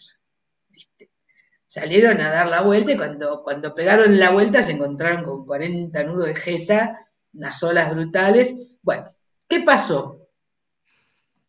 [1.73, 6.05] Salieron a dar la vuelta y cuando, cuando pegaron la vuelta se encontraron con 40
[6.05, 8.55] nudos de jeta, unas olas brutales.
[8.83, 9.09] Bueno,
[9.49, 10.29] ¿qué pasó?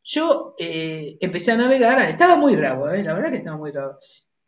[0.01, 3.99] Yo eh, empecé a navegar, estaba muy bravo, eh, la verdad que estaba muy bravo.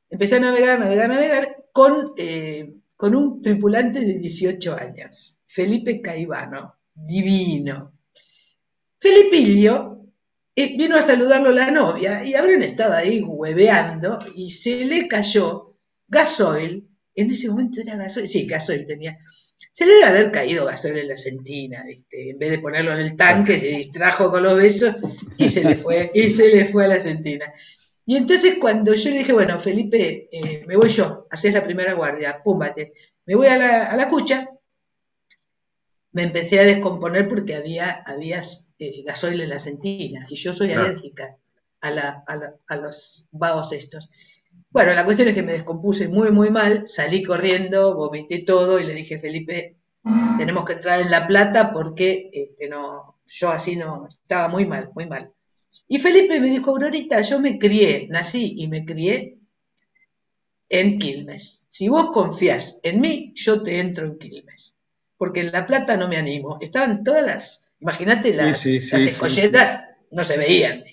[0.09, 6.75] Empecé a navegar, navegar, navegar con, eh, con un tripulante de 18 años, Felipe Caivano,
[6.93, 7.91] divino.
[8.97, 10.05] Felipillo
[10.55, 15.64] vino a saludarlo la novia y habrán estado ahí hueveando y se le cayó
[16.07, 16.87] gasoil.
[17.15, 19.17] En ese momento era gasoil, sí, gasoil tenía.
[19.71, 23.15] Se le debe haber caído gasoil en la sentina, en vez de ponerlo en el
[23.15, 24.95] tanque, se distrajo con los besos
[25.37, 27.53] y se le fue, y se le fue a la sentina.
[28.05, 31.93] Y entonces cuando yo le dije, bueno, Felipe, eh, me voy yo, haces la primera
[31.93, 32.93] guardia, púmbate,
[33.25, 34.49] me voy a la, a la cucha,
[36.15, 38.41] me empecé a descomponer porque había, había
[38.79, 41.35] eh, gasoil en la sentina y yo soy alérgica
[41.81, 44.09] a, los vagos estos.
[44.75, 48.83] Bueno, la cuestión es que me descompuse muy, muy mal, salí corriendo, vomité todo y
[48.83, 49.77] le dije, Felipe,
[50.37, 54.89] tenemos que entrar en La Plata porque este, no, yo así no, estaba muy mal,
[54.93, 55.31] muy mal.
[55.87, 59.37] Y Felipe me dijo, Aurorita, yo me crié, nací y me crié
[60.67, 61.67] en Quilmes.
[61.69, 64.75] Si vos confías en mí, yo te entro en Quilmes
[65.17, 66.57] porque en La Plata no me animo.
[66.59, 70.83] Estaban todas las, imagínate, las, escolletas no se veían,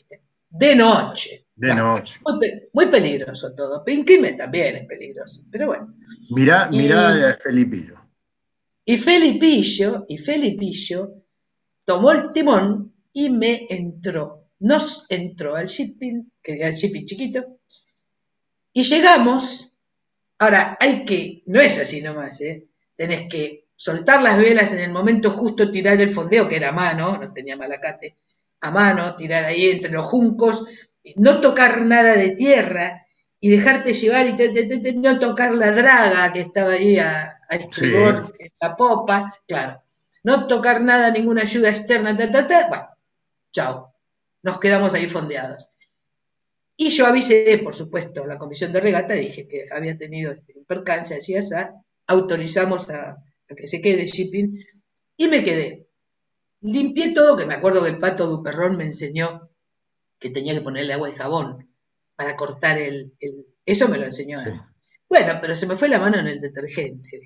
[0.50, 1.41] de noche.
[1.54, 2.18] De noche.
[2.72, 3.84] Muy, peligroso todo.
[3.84, 5.94] Pinquime también es peligroso, pero bueno.
[6.30, 8.00] Mirá, mirá a Felipillo.
[8.84, 11.22] Y Felipillo, y Felipillo
[11.84, 17.58] tomó el timón y me entró, nos entró al shipping, que era el shipping chiquito,
[18.72, 19.70] y llegamos,
[20.38, 22.66] ahora hay que, no es así nomás, ¿eh?
[22.96, 26.72] tenés que soltar las velas en el momento justo, tirar el fondeo, que era a
[26.72, 28.16] mano, no tenía malacate,
[28.60, 30.64] a mano, tirar ahí entre los juncos,
[31.16, 33.06] no tocar nada de tierra
[33.40, 38.76] y dejarte llevar y no tocar la draga que estaba ahí a, a estribor, la
[38.76, 39.82] popa, claro.
[40.22, 42.88] No tocar nada, ninguna ayuda externa, ta, ta, ta, bueno,
[43.50, 43.94] chao.
[44.42, 45.68] Nos quedamos ahí fondeados.
[46.76, 51.14] Y yo avisé, por supuesto, la comisión de regata, dije que había tenido este, percance,
[51.14, 51.74] así, esa,
[52.06, 53.22] autorizamos a,
[53.56, 54.64] que se quede shipping,
[55.16, 55.86] y me quedé.
[56.60, 59.50] Limpié todo, que me acuerdo que el pato Duperrón me enseñó
[60.22, 61.68] que tenía que ponerle agua y jabón
[62.16, 63.12] para cortar el...
[63.66, 64.40] eso me lo enseñó.
[65.08, 67.20] Bueno, pero se me fue la mano en el detergente,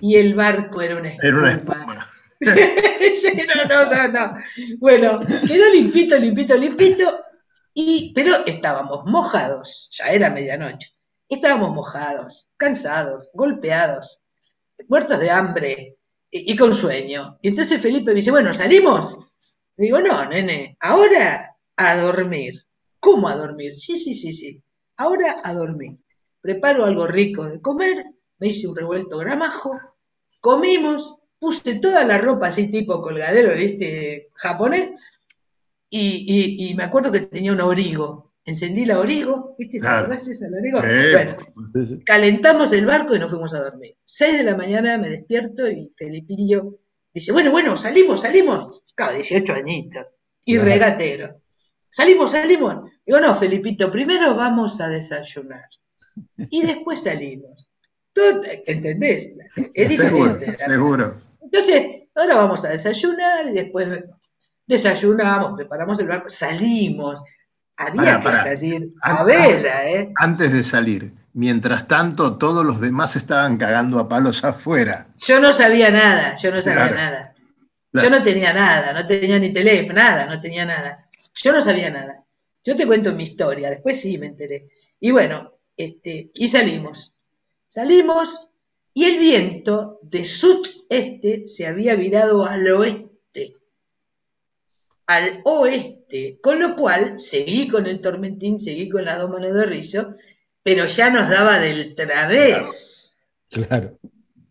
[0.00, 1.28] Y el barco era una espuma.
[1.28, 2.10] Era una espuma.
[2.40, 4.36] no, no, no,
[4.78, 7.24] Bueno, quedó limpito, limpito, limpito,
[7.72, 10.94] y, pero estábamos mojados, ya era medianoche.
[11.28, 14.22] Estábamos mojados, cansados, golpeados
[14.86, 15.98] muertos de hambre
[16.30, 17.38] y, con sueño.
[17.42, 19.18] Y entonces Felipe me dice, bueno, ¿salimos?
[19.76, 21.47] Le digo, no, nene, ahora
[21.78, 22.54] a dormir.
[23.00, 23.76] ¿Cómo a dormir?
[23.76, 24.62] Sí, sí, sí, sí.
[24.96, 25.98] Ahora a dormir.
[26.40, 28.04] Preparo algo rico de comer,
[28.38, 29.72] me hice un revuelto gramajo,
[30.40, 34.30] comimos, puse toda la ropa así tipo colgadero, ¿viste?
[34.34, 34.90] Japonés,
[35.90, 39.78] y, y me acuerdo que tenía un abrigo encendí la origo, ¿viste?
[39.78, 40.08] Claro.
[40.58, 40.80] origo?
[40.80, 41.36] bueno,
[42.04, 43.96] calentamos el barco y nos fuimos a dormir.
[44.04, 46.78] Seis de la mañana me despierto y Felipillo
[47.12, 48.82] dice, bueno, bueno, salimos, salimos.
[48.94, 50.06] Claro, 18 añitos.
[50.44, 51.40] Y regatero.
[51.90, 52.90] Salimos, salimos.
[53.04, 55.68] Digo, no, Felipito, primero vamos a desayunar.
[56.50, 57.68] Y después salimos.
[58.66, 59.34] ¿Entendés?
[59.96, 61.16] seguro, seguro.
[61.40, 63.88] Entonces, ahora vamos a desayunar y después
[64.66, 67.22] desayunamos, preparamos el barco, salimos,
[67.76, 70.12] había que salir a vela, ¿eh?
[70.16, 71.12] Antes de salir.
[71.32, 75.06] Mientras tanto, todos los demás estaban cagando a palos afuera.
[75.24, 77.34] Yo no sabía nada, yo no sabía nada.
[77.92, 81.07] Yo no tenía nada, no tenía ni teléfono, nada, no tenía nada.
[81.42, 82.24] Yo no sabía nada.
[82.64, 84.68] Yo te cuento mi historia, después sí me enteré.
[85.00, 87.14] Y bueno, este, y salimos.
[87.68, 88.50] Salimos
[88.92, 93.54] y el viento de sudeste se había virado al oeste.
[95.06, 99.66] Al oeste con lo cual seguí con el tormentín, seguí con las dos manos de
[99.66, 100.16] rizo,
[100.62, 103.16] pero ya nos daba del través.
[103.48, 103.98] Claro.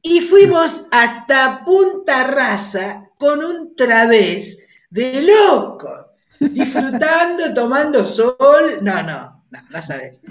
[0.01, 6.06] Y fuimos hasta Punta Rasa con un través de loco,
[6.39, 8.79] disfrutando, tomando sol.
[8.81, 10.21] No, no, no, no sabes.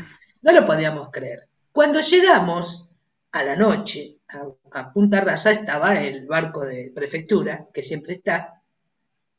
[0.42, 1.48] No lo podíamos creer.
[1.72, 2.88] Cuando llegamos
[3.32, 8.62] a la noche a, a Punta Rasa estaba el barco de prefectura, que siempre está,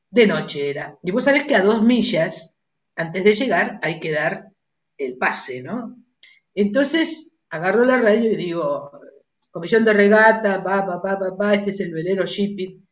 [0.09, 0.97] de noche era.
[1.01, 2.55] Y vos sabés que a dos millas,
[2.95, 4.51] antes de llegar, hay que dar
[4.97, 5.97] el pase, ¿no?
[6.53, 8.91] Entonces agarro la radio y digo,
[9.51, 12.85] comisión de regata, pa, pa, pa, pa, pa, este es el velero shipping.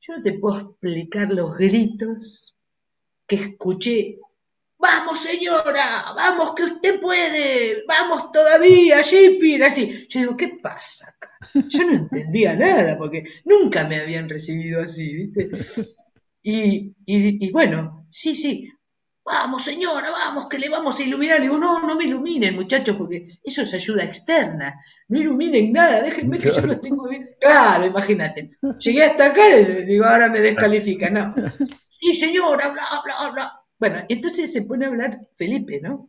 [0.00, 2.56] Yo no te puedo explicar los gritos
[3.28, 4.16] que escuché.
[4.80, 10.06] Vamos, señora, vamos, que usted puede, vamos todavía, shipping, así.
[10.08, 11.28] Yo digo, ¿qué pasa acá?
[11.68, 15.50] Yo no entendía nada, porque nunca me habían recibido así, ¿viste?
[16.42, 18.70] Y, bueno, sí, sí,
[19.24, 21.38] vamos señora, vamos, que le vamos a iluminar.
[21.38, 24.80] Le digo, no, no me iluminen muchachos, porque eso es ayuda externa.
[25.08, 27.30] No iluminen nada, déjenme que yo lo tengo bien.
[27.40, 28.52] Claro, imagínate.
[28.78, 31.14] Llegué hasta acá y digo, ahora me descalifican.
[31.14, 31.34] No.
[32.00, 33.60] Sí, señora, bla, bla, bla.
[33.78, 36.08] Bueno, entonces se pone a hablar Felipe, ¿no?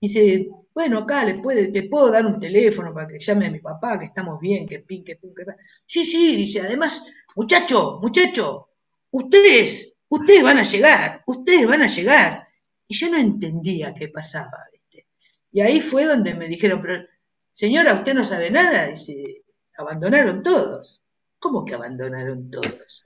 [0.00, 3.60] Dice, bueno, acá le, puede, le puedo dar un teléfono para que llame a mi
[3.60, 5.44] papá, que estamos bien, que pin, que pin, que
[5.86, 8.68] Sí, sí, dice, además, muchacho, muchacho,
[9.10, 12.48] ustedes, ustedes van a llegar, ustedes van a llegar.
[12.86, 15.08] Y yo no entendía qué pasaba, ¿viste?
[15.52, 17.04] Y ahí fue donde me dijeron, pero
[17.52, 19.44] señora, usted no sabe nada, dice,
[19.76, 21.02] abandonaron todos.
[21.44, 23.02] ¿Cómo que abandonaron todos?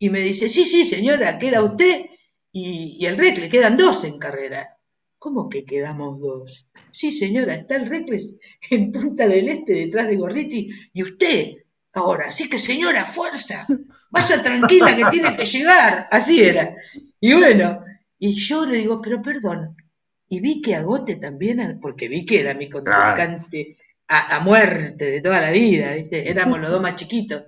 [0.00, 2.06] Y me dice, sí, sí, señora, queda usted
[2.50, 4.76] y, el REC, le quedan dos en carrera.
[5.16, 6.66] ¿Cómo que quedamos dos?
[6.90, 8.34] Sí, señora, está el Recles
[8.68, 11.52] en Punta del Este detrás de Gorriti y usted
[11.92, 12.30] ahora.
[12.30, 13.64] Así que, señora, fuerza,
[14.10, 16.08] vaya tranquila que tiene que llegar.
[16.10, 16.74] Así era.
[17.20, 17.84] Y bueno,
[18.18, 19.76] y yo le digo, pero perdón,
[20.28, 23.78] y vi que Agote también, porque vi que era mi contrincante
[24.08, 27.44] a, muerte de toda la vida, éramos los dos más chiquitos.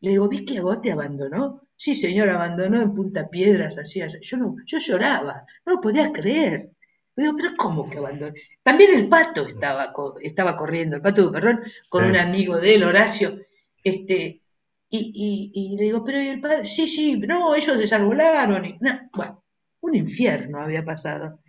[0.00, 1.62] Le digo, vi que Agote abandonó.
[1.76, 6.70] Sí, señora, abandonó en Punta Piedras, así, Yo, no, yo lloraba, no lo podía creer.
[7.16, 8.34] Digo, pero ¿cómo que abandonó?
[8.62, 9.92] También el pato estaba,
[10.22, 13.38] estaba corriendo, el pato de Perrón, con un amigo de él, Horacio,
[13.82, 14.42] este,
[14.88, 16.64] y, le digo, pero el pato?
[16.64, 18.78] Sí, sí, no, ellos desarbolaron, y,
[19.12, 19.44] bueno,
[19.80, 21.40] un infierno había pasado.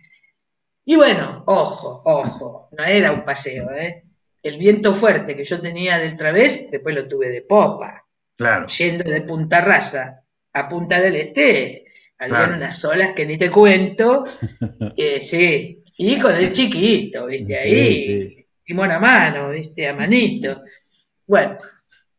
[0.84, 4.04] Y bueno, ojo, ojo, no era un paseo, ¿eh?
[4.42, 8.06] El viento fuerte que yo tenía del través, después lo tuve de popa.
[8.36, 8.66] Claro.
[8.66, 10.22] Yendo de Punta Rasa
[10.52, 11.84] a Punta del Este,
[12.18, 14.24] había unas olas que ni te cuento,
[15.20, 20.62] sí, y con el chiquito, viste, ahí, timón a mano, viste, a manito.
[21.26, 21.58] Bueno,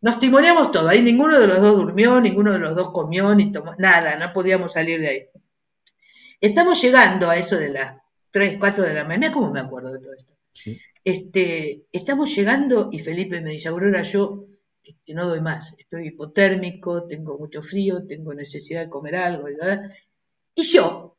[0.01, 3.51] nos timoneamos todo, ahí ninguno de los dos durmió, ninguno de los dos comió, ni
[3.51, 5.25] tomó, nada, no podíamos salir de ahí.
[6.41, 7.95] Estamos llegando a eso de las
[8.31, 10.33] 3, 4 de la mañana, ¿cómo me acuerdo de todo esto?
[11.03, 14.47] Este, estamos llegando y Felipe me dice, Aurora, yo
[15.05, 19.47] que no doy más, estoy hipotérmico, tengo mucho frío, tengo necesidad de comer algo,
[20.55, 21.17] y yo,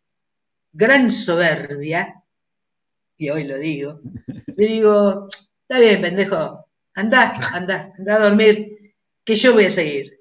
[0.72, 2.22] gran soberbia,
[3.16, 4.00] y hoy lo digo,
[4.56, 5.28] le digo,
[5.62, 10.20] está bien, pendejo, anda, anda, anda a dormir, que yo voy a seguir.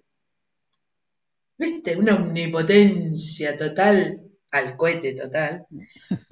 [1.58, 1.96] ¿Viste?
[1.98, 4.23] Una omnipotencia total,
[4.54, 5.68] al cohete total.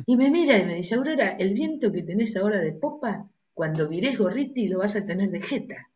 [0.06, 3.90] Y me mira y me dice, Aurora, el viento que tenés ahora de popa, cuando
[3.90, 5.92] virés gorriti lo vas a tener de jeta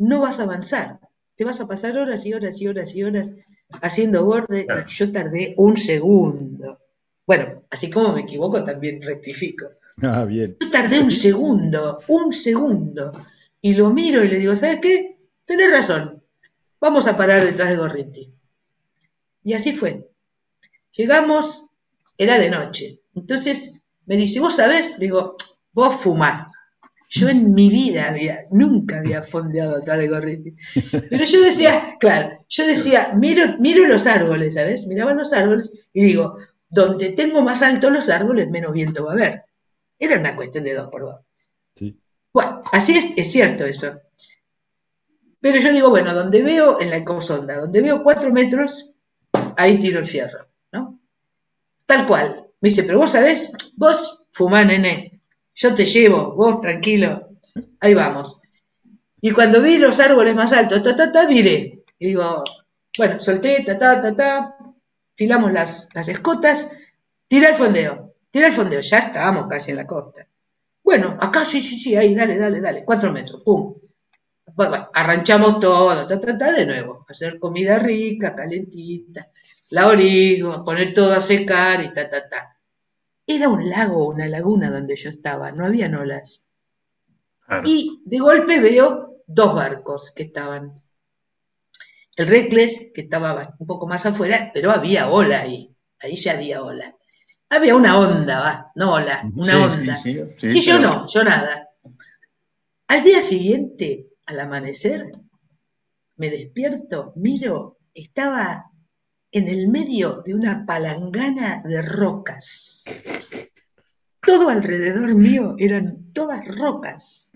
[0.00, 0.98] no vas a avanzar.
[1.36, 3.32] Te vas a pasar horas y horas y horas y horas
[3.82, 4.66] haciendo borde.
[4.88, 6.80] Yo tardé un segundo.
[7.26, 9.66] Bueno, así como me equivoco, también rectifico.
[10.02, 10.56] Ah, bien.
[10.58, 13.12] Yo tardé un segundo, un segundo.
[13.60, 15.18] Y lo miro y le digo, ¿sabes qué?
[15.44, 16.22] Tenés razón.
[16.80, 18.32] Vamos a parar detrás de Gorriti.
[19.44, 20.09] Y así fue.
[20.92, 21.70] Llegamos,
[22.18, 23.00] era de noche.
[23.14, 24.98] Entonces me dice, ¿vos sabés?
[24.98, 25.36] Le digo,
[25.72, 26.48] vos fumás.
[27.08, 30.54] Yo en mi vida había, nunca había fondeado atrás de Gorriti.
[31.10, 34.86] Pero yo decía, claro, yo decía, miro, miro los árboles, ¿sabes?
[34.86, 36.36] Miraba los árboles y digo,
[36.68, 39.44] donde tengo más alto los árboles, menos viento va a haber.
[39.98, 41.20] Era una cuestión de dos por dos.
[41.74, 41.98] Sí.
[42.32, 44.00] Bueno, así es, es cierto eso.
[45.40, 48.90] Pero yo digo, bueno, donde veo, en la ecosonda, donde veo cuatro metros,
[49.56, 50.49] ahí tiro el fierro.
[51.90, 52.46] Tal cual.
[52.60, 55.20] Me dice, pero vos sabés, vos fumá, nene,
[55.56, 57.30] yo te llevo, vos tranquilo,
[57.80, 58.40] ahí vamos.
[59.20, 61.82] Y cuando vi los árboles más altos, ta, ta, ta, miré.
[61.98, 62.44] Y digo,
[62.96, 64.56] bueno, solté, ta, ta, ta, ta,
[65.16, 66.70] filamos las, las escotas,
[67.26, 70.28] tira el fondeo, tira el fondeo, ya estábamos casi en la costa.
[70.84, 73.74] Bueno, acá sí, sí, sí, ahí, dale, dale, dale, cuatro metros, pum.
[74.54, 79.28] Bueno, arranchamos todo, ta, ta, ta, de nuevo, hacer comida rica, calentita,
[79.70, 82.56] la orilla, poner todo a secar y ta, ta, ta.
[83.26, 86.48] Era un lago, una laguna donde yo estaba, no había olas.
[87.64, 90.82] Y de golpe veo dos barcos que estaban.
[92.16, 96.62] El Recles, que estaba un poco más afuera, pero había ola ahí, ahí ya había
[96.62, 96.96] ola.
[97.48, 100.00] Había una onda, va, no ola, una onda.
[100.04, 101.68] y yo no, yo nada.
[102.88, 105.10] Al día siguiente, al amanecer,
[106.16, 108.70] me despierto, miro, estaba
[109.32, 112.84] en el medio de una palangana de rocas.
[114.20, 117.32] Todo alrededor mío eran todas rocas.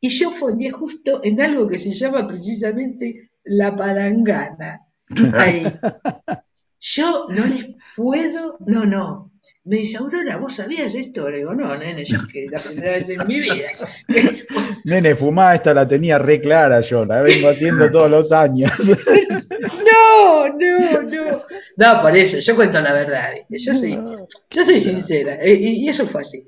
[0.00, 4.86] Y yo fondeé justo en algo que se llama precisamente la palangana.
[5.34, 5.64] Ahí.
[6.78, 7.66] Yo no les
[7.96, 9.29] puedo, no, no.
[9.64, 11.28] Me dice, Aurora, ¿vos sabías esto?
[11.30, 13.68] Le digo, no, nene, yo que la primera vez en mi vida.
[14.84, 18.70] nene, fumada esta la tenía re clara yo, la vengo haciendo todos los años.
[18.88, 21.42] no, no, no.
[21.76, 23.30] No, por eso, yo cuento la verdad.
[23.48, 23.98] Yo soy,
[24.50, 26.44] yo soy sincera, eh, y, eso fue así.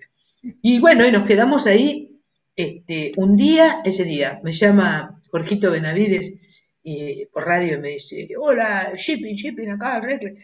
[0.62, 2.20] Y bueno, y nos quedamos ahí
[2.56, 6.34] este, un día, ese día, me llama Jorgito Benavides
[6.82, 10.36] y, por radio y me dice, hola, shipping, shipping, acá, recle.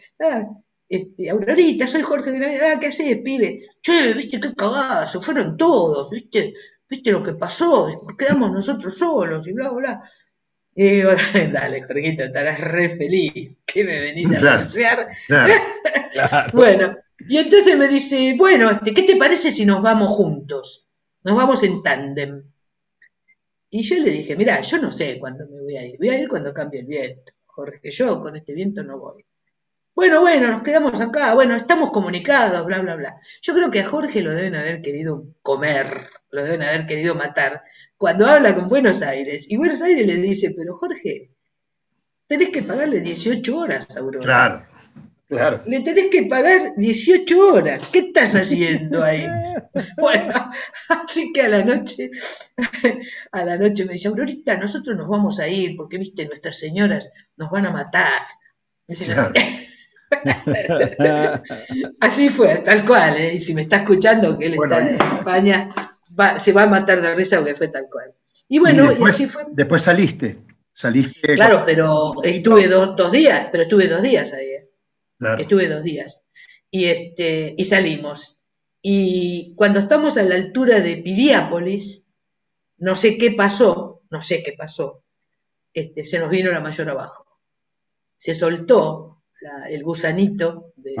[0.89, 3.69] Este, Aurorita, soy Jorge Benavides, ah, ¿qué haces, pibe?
[3.79, 6.55] Che, viste qué cagazo, fueron todos, viste,
[6.89, 10.11] viste lo que pasó, quedamos nosotros solos y bla, bla.
[10.73, 11.11] Y digo,
[11.53, 15.09] dale, Jorgito, estarás re feliz, que me venís a pasear.
[16.53, 20.87] bueno, y entonces me dice, bueno, este, ¿qué te parece si nos vamos juntos?
[21.23, 22.43] Nos vamos en tándem.
[23.69, 26.17] Y yo le dije, mira, yo no sé cuándo me voy a ir, voy a
[26.17, 29.23] ir cuando cambie el viento, Jorge, yo con este viento no voy.
[29.95, 33.15] Bueno, bueno, nos quedamos acá, bueno, estamos comunicados, bla, bla, bla.
[33.41, 35.87] Yo creo que a Jorge lo deben haber querido comer,
[36.31, 37.63] lo deben haber querido matar,
[37.97, 39.45] cuando habla con Buenos Aires.
[39.49, 41.31] Y Buenos Aires le dice, pero Jorge,
[42.27, 44.25] tenés que pagarle 18 horas a Aurora.
[44.25, 44.65] Claro.
[45.27, 45.61] Claro.
[45.67, 47.87] Le tenés que pagar 18 horas.
[47.91, 49.27] ¿Qué estás haciendo ahí?
[49.97, 50.49] Bueno,
[50.87, 52.09] así que a la noche,
[53.31, 57.11] a la noche me dice, Aurorita, nosotros nos vamos a ir porque, viste, nuestras señoras
[57.35, 58.21] nos van a matar.
[62.01, 63.35] así fue, tal cual, ¿eh?
[63.35, 65.75] y si me está escuchando que él está en España,
[66.39, 68.13] se va a matar de risa porque fue tal cual.
[68.47, 69.43] Y bueno, después, así fue.
[69.51, 70.39] Después saliste,
[70.73, 71.35] saliste.
[71.35, 74.47] Claro, pero estuve dos, dos días, pero estuve dos días ahí.
[74.47, 74.69] ¿eh?
[75.37, 76.23] Estuve dos días.
[76.71, 78.39] Y, este, y salimos.
[78.81, 82.05] Y cuando estamos a la altura de Piriápolis,
[82.77, 85.03] no sé qué pasó, no sé qué pasó,
[85.73, 87.25] este, se nos vino la mayor abajo.
[88.17, 89.08] Se soltó
[89.69, 90.95] el gusanito de,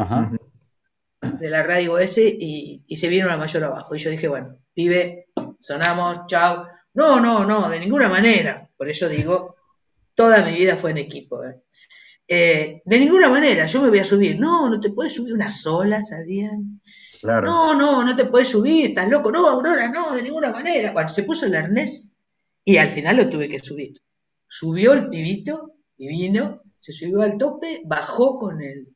[1.49, 3.95] la radio ese y, y, se vino la mayor abajo.
[3.95, 5.27] Y yo dije, bueno, pibe,
[5.59, 6.67] sonamos, chao.
[6.93, 8.69] No, no, no, de ninguna manera.
[8.77, 9.55] Por eso digo,
[10.15, 11.43] toda mi vida fue en equipo.
[11.43, 11.61] ¿eh?
[12.27, 14.39] Eh, de ninguna manera, yo me voy a subir.
[14.39, 16.81] No, no te puedes subir una sola, ¿sabían?
[17.23, 19.31] No, no, no te puedes subir, estás loco.
[19.31, 20.93] No, Aurora, no, de ninguna manera.
[20.93, 22.11] Cuando se puso el arnés
[22.63, 23.93] y al final lo tuve que subir.
[24.47, 28.87] Subió el pibito y vino, se subió al tope, bajó con el,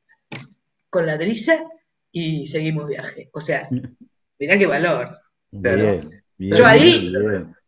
[0.89, 1.67] con la drisa
[2.11, 3.29] y seguimos viaje.
[3.33, 3.67] O sea,
[4.39, 5.19] mirá qué valor.
[5.51, 7.11] yo, ahí,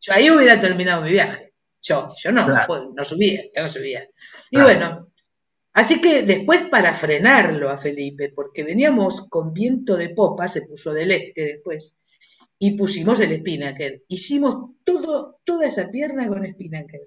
[0.01, 1.53] yo ahí hubiera terminado mi viaje.
[1.81, 4.07] Yo, yo no, no subía, yo no subía.
[4.49, 5.11] Y bueno,
[5.75, 10.93] Así que después para frenarlo a Felipe, porque veníamos con viento de popa, se puso
[10.93, 11.97] del este después,
[12.57, 14.03] y pusimos el Spinnaker.
[14.07, 17.01] Hicimos todo, toda esa pierna con Spinnaker.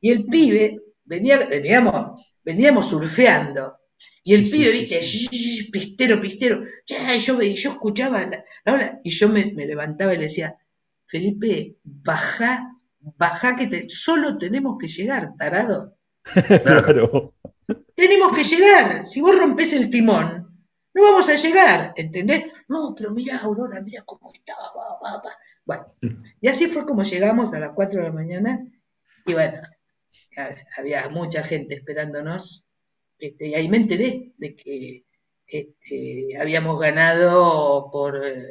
[0.00, 0.78] Y el pibe,
[1.10, 3.76] venía, veníamos, veníamos surfeando,
[4.22, 5.00] y el pibe, viste,
[5.72, 10.56] pistero, pistero, ya, yo, yo escuchaba la, la y yo me, levantaba y le decía,
[11.06, 15.96] Felipe, baja, baja que solo tenemos que llegar, tarado.
[16.62, 17.34] Claro
[17.94, 19.06] tenemos que llegar.
[19.06, 22.46] Si vos rompes el timón, no vamos a llegar, ¿entendés?
[22.68, 24.72] No, pero mira, Aurora, mira cómo estaba.
[25.64, 25.94] Bueno,
[26.40, 28.66] y así fue como llegamos a las 4 de la mañana
[29.26, 29.60] y bueno,
[30.76, 32.66] había mucha gente esperándonos.
[33.18, 35.04] Este, y ahí me enteré de que
[35.46, 38.48] este, habíamos ganado por, eh,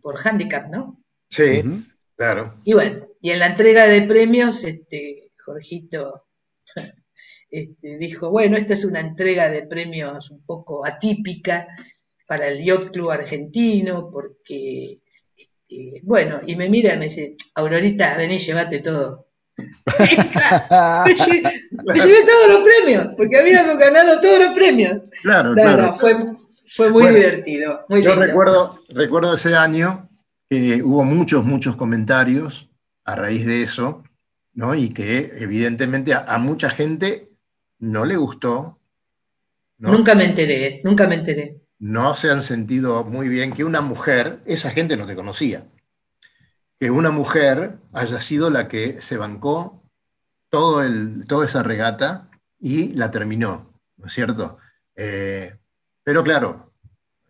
[0.00, 1.02] por handicap, ¿no?
[1.28, 1.62] Sí,
[2.16, 2.60] claro.
[2.64, 6.26] Y bueno, y en la entrega de premios, este, Jorgito
[7.50, 11.68] este, dijo, bueno, esta es una entrega de premios un poco atípica
[12.26, 15.00] para el Yacht Club argentino, porque,
[15.36, 19.29] este, bueno, y me mira y me dice, Aurorita, vení, llévate todo.
[19.98, 24.98] Me, llevé, todos los premios, porque habíamos ganado todos los premios.
[25.22, 25.96] Claro, claro.
[25.98, 27.84] fue, muy divertido.
[27.88, 30.08] yo recuerdo, recuerdo ese año
[30.48, 32.68] que hubo muchos, muchos comentarios
[33.04, 34.02] a raíz de eso,
[34.52, 34.74] ¿no?
[34.74, 37.30] Y que evidentemente a mucha gente
[37.80, 38.78] no le gustó.
[39.78, 41.60] Nunca me enteré, nunca me enteré.
[41.78, 45.66] No se han sentido muy bien que una mujer, esa gente no te conocía,
[46.80, 49.82] que una mujer haya sido la que se bancó
[50.48, 54.56] todo el, toda esa regata y la terminó, ¿no es cierto?
[54.96, 55.58] Eh,
[56.02, 56.72] pero claro,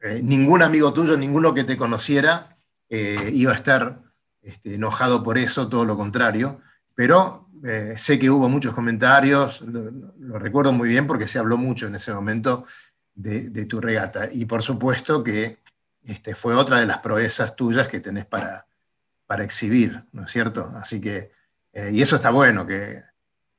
[0.02, 2.56] eh, ningún amigo tuyo, ninguno que te conociera,
[2.88, 4.00] eh, iba a estar
[4.40, 6.60] este, enojado por eso, todo lo contrario,
[6.94, 7.48] pero
[7.96, 12.10] sé que hubo muchos comentarios, lo, recuerdo muy bien porque se habló mucho en ese
[12.10, 12.64] momento
[13.14, 14.30] de, tu regata.
[14.32, 15.58] Y por supuesto que
[16.02, 18.66] este, fue otra de las proezas tuyas que tenés para,
[19.30, 20.72] para exhibir, ¿no es cierto?
[20.74, 21.30] Así que,
[21.72, 23.00] eh, y eso está bueno, que,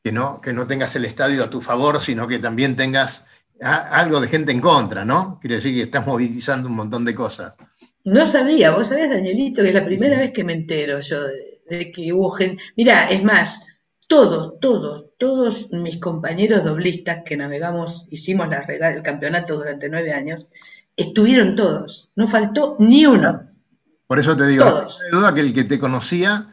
[0.03, 3.25] que, no, que no tengas el estadio a tu favor, sino que también tengas
[3.61, 5.39] algo de gente en contra, ¿no?
[5.39, 7.55] Quiere decir que estás movilizando un montón de cosas.
[8.03, 11.23] No sabía, vos sabés, Danielito, que es la primera vez que me entero yo
[11.69, 12.61] de, que hubo gente.
[12.75, 13.65] Mirá, es más,
[14.09, 20.47] todos, todos, todos mis compañeros doblistas que navegamos, hicimos la el campeonato durante nueve años,
[20.97, 23.50] estuvieron todos, no faltó ni uno.
[24.11, 26.47] Por eso te digo, no hay duda que el que te conocía,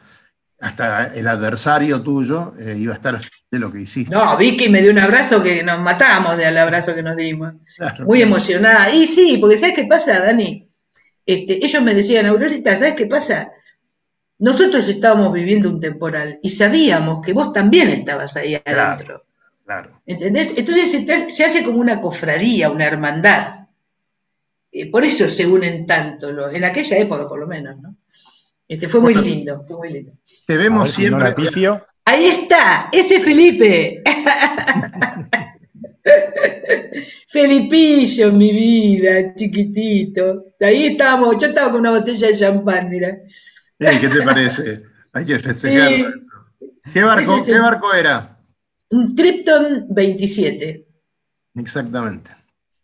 [0.61, 4.15] hasta el adversario tuyo, eh, iba a estar de lo que hiciste.
[4.15, 7.55] No, Vicky me dio un abrazo que nos matamos del abrazo que nos dimos.
[8.05, 8.89] Muy emocionada.
[8.95, 10.69] Y sí, porque ¿sabes qué pasa, Dani?
[11.25, 13.51] Este, ellos me decían, Aurorita, ¿sabes qué pasa?
[14.37, 19.25] Nosotros estábamos viviendo un temporal y sabíamos que vos también estabas ahí adentro.
[19.65, 20.01] Claro.
[20.05, 20.53] ¿Entendés?
[20.57, 20.91] Entonces
[21.35, 23.58] se, hace como una cofradía, una hermandad.
[24.71, 27.97] Eh, por eso se unen tanto, en aquella época por lo menos, ¿no?
[28.67, 30.13] Este, fue muy lindo, fue muy lindo.
[30.45, 31.33] Te vemos siempre.
[32.05, 34.03] Ahí está, ese Felipe.
[37.27, 40.53] Felipillo, mi vida, chiquitito.
[40.59, 43.17] Ahí estábamos, yo estaba con una botella de champán, mira.
[43.77, 44.83] ¿Qué te parece?
[45.13, 46.11] Hay que festejarlo.
[46.93, 48.39] ¿Qué, barco, ¿Qué barco era?
[48.89, 50.87] Un Tripton 27.
[51.55, 52.31] Exactamente.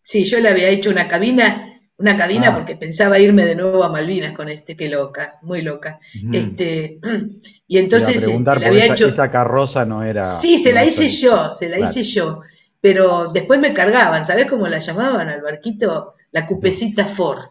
[0.02, 1.65] Sí, yo le había hecho una cabina,
[1.98, 2.56] una cabina ah.
[2.56, 6.00] porque pensaba irme de nuevo a Malvinas con este, qué loca, muy loca.
[6.32, 7.00] Este,
[7.68, 9.08] y entonces este, le había hecho...
[9.08, 10.26] esa carroza no era.
[10.26, 12.42] Sí, se la hice yo, se la hice yo.
[12.82, 16.16] Pero después me cargaban, ¿sabes cómo la llamaban al barquito?
[16.32, 17.46] La cupecita Ford.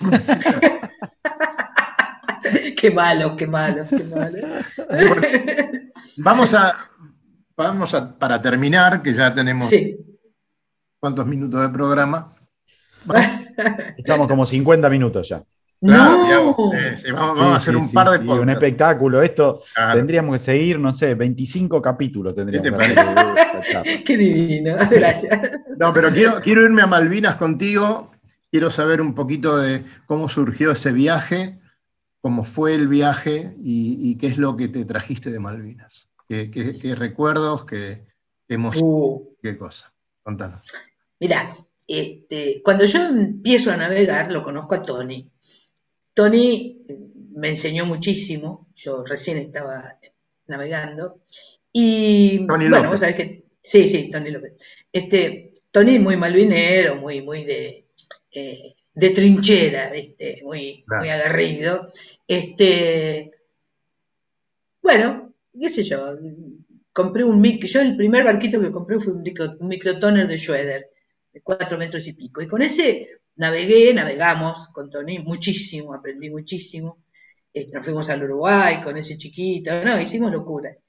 [2.76, 4.38] qué malo, qué malo, qué malo.
[6.18, 6.76] vamos a,
[7.56, 9.70] vamos a, para terminar, que ya tenemos
[10.98, 12.34] cuántos minutos de programa.
[13.96, 15.42] Estamos como 50 minutos ya.
[15.80, 16.56] no.
[17.12, 18.42] vamos, a hacer un par de cosas.
[18.42, 19.22] un espectáculo.
[19.22, 19.60] Esto
[19.92, 22.82] tendríamos que seguir, no sé, 25 capítulos tendríamos
[23.84, 25.52] ¿Qué, Qué divino, gracias.
[25.78, 28.10] No, pero quiero, quiero irme a Malvinas contigo.
[28.50, 31.58] Quiero saber un poquito de cómo surgió ese viaje
[32.26, 36.10] cómo fue el viaje y, qué es lo que te trajiste de Malvinas.
[36.28, 38.04] ¿Qué, recuerdos, qué,
[38.48, 39.36] emociones, uh.
[39.40, 39.94] qué cosa?
[40.24, 40.60] Contanos.
[41.20, 41.54] Mira,
[41.86, 45.30] este, cuando yo empiezo a navegar, lo conozco a Tony.
[46.14, 46.84] Tony
[47.34, 49.98] me enseñó muchísimo, yo recién estaba
[50.46, 51.22] navegando.
[51.72, 53.44] Y Tony bueno, vos sabés que.
[53.62, 54.52] Sí, sí, Tony López.
[54.92, 57.88] Este, Tony muy malvinero, muy, muy de,
[58.30, 61.92] eh, de trinchera, este, muy, muy agarrido.
[62.26, 63.32] Este,
[64.80, 66.16] bueno, qué sé yo,
[66.92, 69.22] compré un mic, yo el primer barquito que compré fue un,
[69.60, 70.95] microtoner de Schroeder, de
[71.42, 72.42] cuatro metros y pico.
[72.42, 76.98] Y con ese navegué, navegamos con Tony muchísimo, aprendí muchísimo.
[77.52, 80.84] Este, nos fuimos al Uruguay con ese chiquito, no, hicimos locuras.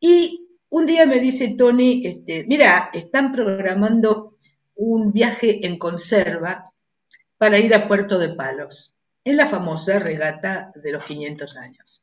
[0.00, 4.36] Y un día me dice Tony, este, mira, están programando
[4.74, 6.72] un viaje en conserva
[7.38, 8.94] para ir a Puerto de Palos
[9.24, 12.02] en la famosa regata de los 500 años.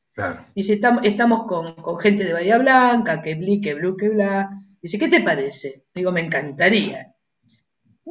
[0.54, 4.50] Dice, estamos, con, gente de Bahía Blanca, que bli, que blu, que bla.
[4.82, 5.86] Dice, ¿qué te parece?
[5.94, 7.13] Digo, me encantaría.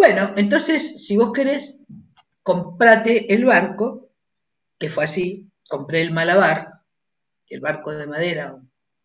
[0.02, 1.80] Bueno, entonces, si vos querés,
[2.42, 4.10] comprate el barco,
[4.76, 6.80] que fue así, compré el Malabar,
[7.46, 8.58] el barco de madera,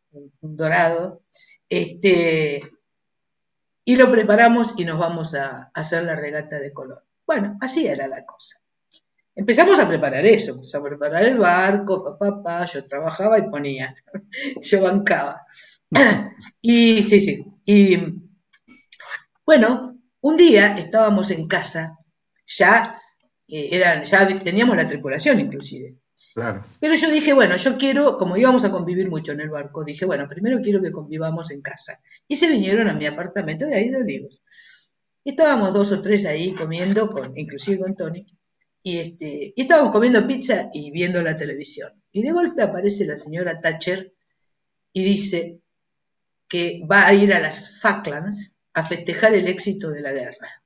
[0.10, 1.22] un, dorado,
[1.70, 2.64] este,
[3.86, 7.06] y lo preparamos y nos vamos a hacer la regata de color.
[7.28, 8.60] Bueno, así era la cosa.
[9.36, 13.95] Empezamos a preparar eso, empezamos a preparar el barco, papá, papá, yo trabajaba y ponía,
[14.64, 15.45] yo bancaba.
[16.60, 17.45] Y sí, sí.
[17.66, 17.98] Y
[19.45, 21.97] bueno, un día estábamos en casa,
[22.45, 23.01] ya,
[23.47, 25.95] eh, eran, ya teníamos la tripulación inclusive.
[26.34, 26.65] Claro.
[26.80, 30.05] Pero yo dije, bueno, yo quiero, como íbamos a convivir mucho en el barco, dije,
[30.05, 32.01] bueno, primero quiero que convivamos en casa.
[32.28, 34.41] Y se vinieron a mi apartamento de ahí de Olivos.
[35.24, 38.26] Estábamos dos o tres ahí comiendo, con, inclusive con Tony.
[38.84, 41.91] Y, este, y estábamos comiendo pizza y viendo la televisión.
[42.11, 44.13] Y de golpe aparece la señora Thatcher
[44.93, 45.59] y dice
[46.47, 50.61] que va a ir a las Falklands a festejar el éxito de la guerra.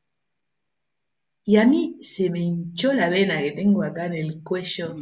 [1.46, 4.98] Y a mí se me hinchó la vena que tengo acá en el cuello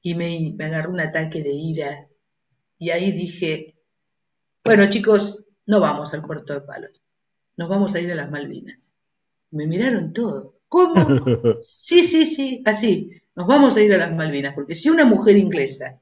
[0.00, 2.08] y me, me agarró un ataque de ira.
[2.78, 3.74] Y ahí dije,
[4.64, 7.02] bueno chicos, no vamos al puerto de Palos,
[7.56, 8.94] nos vamos a ir a las Malvinas.
[9.50, 10.54] Me miraron todos.
[10.68, 10.94] ¿Cómo?
[11.60, 13.10] Sí, sí, sí, así.
[13.34, 16.00] Nos vamos a ir a las Malvinas, porque si una mujer inglesa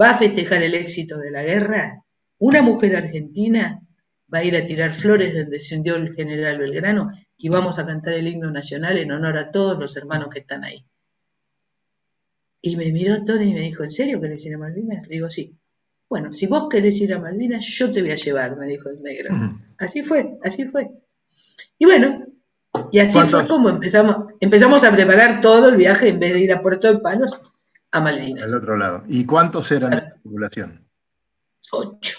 [0.00, 2.04] va a festejar el éxito de la guerra,
[2.38, 3.84] una mujer argentina
[4.32, 8.14] va a ir a tirar flores donde descendió el general Belgrano y vamos a cantar
[8.14, 10.84] el himno nacional en honor a todos los hermanos que están ahí.
[12.60, 15.06] Y me miró Tony y me dijo, ¿en serio querés ir a Malvinas?
[15.06, 15.56] Le digo, sí.
[16.08, 19.02] Bueno, si vos querés ir a Malvinas, yo te voy a llevar, me dijo el
[19.02, 19.30] negro.
[19.78, 20.90] Así fue, así fue.
[21.78, 22.26] Y bueno,
[22.90, 26.52] y así fue como empezamos, empezamos a preparar todo el viaje en vez de ir
[26.52, 27.40] a Puerto de Palos,
[27.92, 28.50] a Malvinas.
[28.50, 29.04] Al otro lado.
[29.08, 30.88] ¿Y cuántos eran en la tripulación?
[31.70, 32.18] Ocho.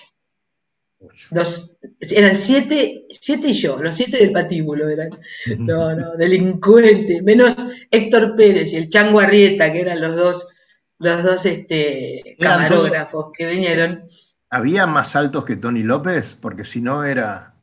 [1.31, 5.09] Dos, eran siete, siete y yo, los siete del patíbulo eran.
[5.57, 7.21] No, no, delincuente.
[7.21, 7.55] Menos
[7.89, 10.49] Héctor Pérez y el Chango Arrieta, que eran los dos,
[10.97, 14.03] los dos este, camarógrafos que vinieron.
[14.49, 16.37] ¿Había más altos que Tony López?
[16.39, 17.55] Porque si no era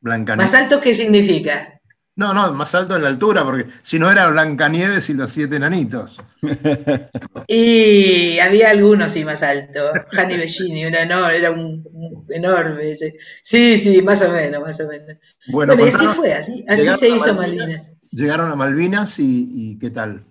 [0.00, 0.52] Blancanieves.
[0.52, 1.79] ¿Más altos qué significa?
[2.20, 5.56] No, no, más alto en la altura, porque si no era Blancanieves y los siete
[5.56, 6.18] enanitos.
[7.46, 9.92] Y había algunos sí más altos.
[10.12, 12.90] Gianni Bellini, era, no, era un, enorme.
[12.90, 13.16] Ese.
[13.42, 15.16] Sí, sí, más o menos, más o menos.
[15.48, 20.26] Bueno, así fue, así, así se hizo Malvinas, Llegaron a Malvinas y, ¿qué tal?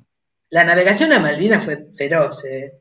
[0.52, 2.80] La navegación a Malvinas fue feroz, eh.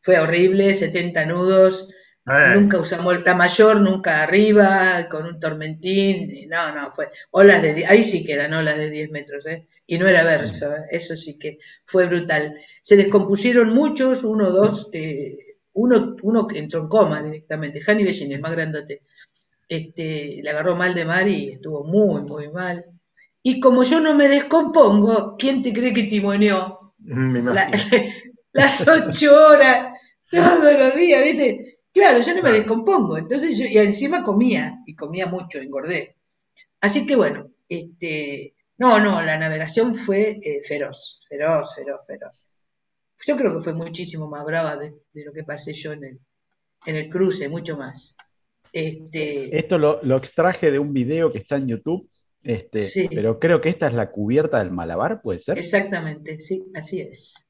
[0.00, 1.90] fue horrible, 70 nudos,
[2.26, 2.54] eh.
[2.54, 6.48] Nunca usamos la mayor, nunca arriba, con un tormentín.
[6.48, 9.66] No, no, fue olas de ahí sí que eran olas de 10 metros, ¿eh?
[9.86, 10.86] Y no era verso, ¿eh?
[10.90, 12.56] eso sí que fue brutal.
[12.82, 17.80] Se descompusieron muchos, uno, dos, eh, uno, uno entró en coma directamente.
[17.80, 19.02] Jani Bellini, el más grandote,
[19.68, 22.84] este, le agarró mal de mar y estuvo muy, muy mal.
[23.42, 26.94] Y como yo no me descompongo, ¿quién te cree que timoneó?
[26.98, 27.48] Mm,
[28.52, 29.92] las ocho horas,
[30.28, 31.65] todos los días, ¿viste?
[31.96, 36.18] Claro, yo no me descompongo, entonces yo, y encima comía, y comía mucho, engordé.
[36.78, 42.44] Así que bueno, este, no, no, la navegación fue eh, feroz, feroz, feroz, feroz.
[43.26, 46.20] Yo creo que fue muchísimo más brava de, lo que pasé yo en el,
[46.84, 48.14] en el cruce, mucho más.
[48.74, 52.10] Este, Esto lo, extraje de un video que está en YouTube,
[52.42, 55.56] este, pero creo que esta es la cubierta del Malabar, ¿puede ser?
[55.56, 57.45] Exactamente, sí, así es.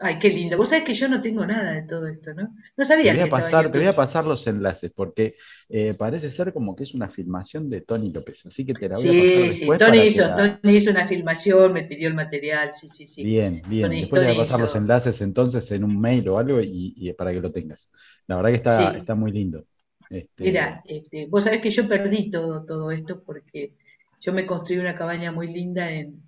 [0.00, 0.56] Ay, qué lindo.
[0.56, 2.54] Vos sabés que yo no tengo nada de todo esto, ¿no?
[2.76, 5.34] No sabía te voy a pasar, Te voy a pasar los enlaces porque
[5.68, 8.94] eh, parece ser como que es una filmación de Tony López, así que te la
[8.94, 12.70] voy a pasar Sí, sí, Tony, hizo, Tony hizo una filmación, me pidió el material,
[12.72, 13.24] sí, sí, sí.
[13.24, 13.90] Bien, bien.
[13.90, 17.32] Después te voy a pasar los enlaces entonces en un mail o algo y, para
[17.32, 17.90] que lo tengas.
[18.28, 19.64] La verdad que está, está muy lindo.
[20.10, 20.44] Este...
[20.44, 23.74] Mira, este, vos sabés que yo perdí todo, todo esto porque
[24.20, 26.27] yo me construí una cabaña muy linda en,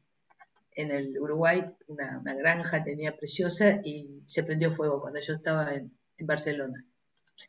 [0.81, 5.93] en el Uruguay, una, granja tenía preciosa y se prendió fuego cuando yo estaba en,
[6.22, 6.85] Barcelona.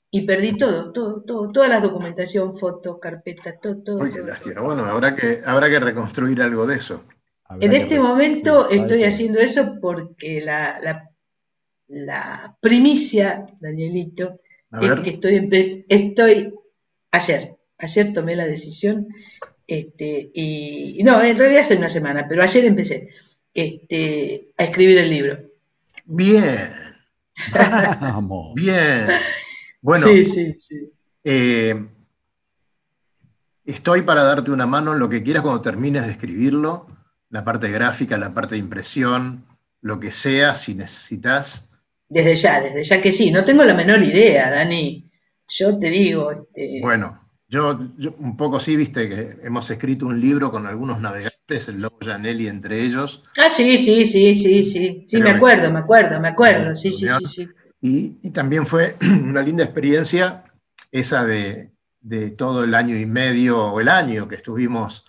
[0.09, 3.97] Y perdí todo, todo, todo, toda la documentación, fotos, carpetas, todo, todo.
[3.97, 7.03] Bueno, habrá que, habrá que reconstruir algo de eso.
[7.59, 10.79] en este momento estoy haciendo eso porque la,
[11.89, 14.39] la, primicia, Danielito,
[14.81, 16.53] es que estoy, estoy
[17.11, 19.09] ayer, ayer tomé la decisión
[19.71, 23.09] este, y no, en realidad hace una semana, pero ayer empecé
[23.53, 25.39] este, a escribir el libro.
[26.05, 26.73] Bien.
[28.55, 29.07] Bien.
[29.81, 30.91] Bueno, sí, sí, sí.
[31.23, 31.87] Eh,
[33.65, 36.87] estoy para darte una mano en lo que quieras cuando termines de escribirlo,
[37.29, 39.45] la parte gráfica, la parte de impresión,
[39.79, 41.69] lo que sea, si necesitas.
[42.09, 43.31] Desde ya, desde ya que sí.
[43.31, 45.09] No tengo la menor idea, Dani.
[45.47, 46.29] Yo te digo.
[46.29, 47.20] Este, bueno,
[47.51, 47.77] yo,
[48.17, 52.47] un poco sí, viste que hemos escrito un libro con algunos navegantes, el Lobo Janelli
[52.47, 53.23] entre ellos.
[53.37, 57.09] Ah, sí, sí, sí, sí, sí, sí, me acuerdo, me acuerdo, me acuerdo, sí, sí,
[57.09, 57.49] sí, sí.
[57.81, 60.45] Y, también fue una linda experiencia
[60.93, 61.73] esa de,
[62.37, 65.03] todo el año y medio o el año que estuvimos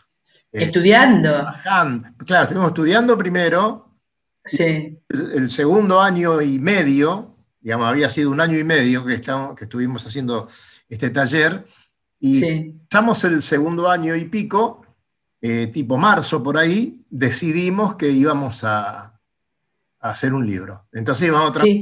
[0.51, 1.47] eh, estudiando.
[1.63, 4.01] Claro, estuvimos estudiando primero.
[4.45, 4.99] Sí.
[5.09, 10.05] El, segundo año y medio, digamos, había sido un año y medio que, que estuvimos
[10.05, 10.49] haciendo
[10.89, 11.65] este taller
[12.25, 14.87] y pasamos el segundo año y pico,
[15.41, 19.21] eh, tipo marzo por ahí, decidimos que íbamos a,
[19.99, 20.87] hacer un libro.
[20.93, 21.79] Entonces íbamos a trabajar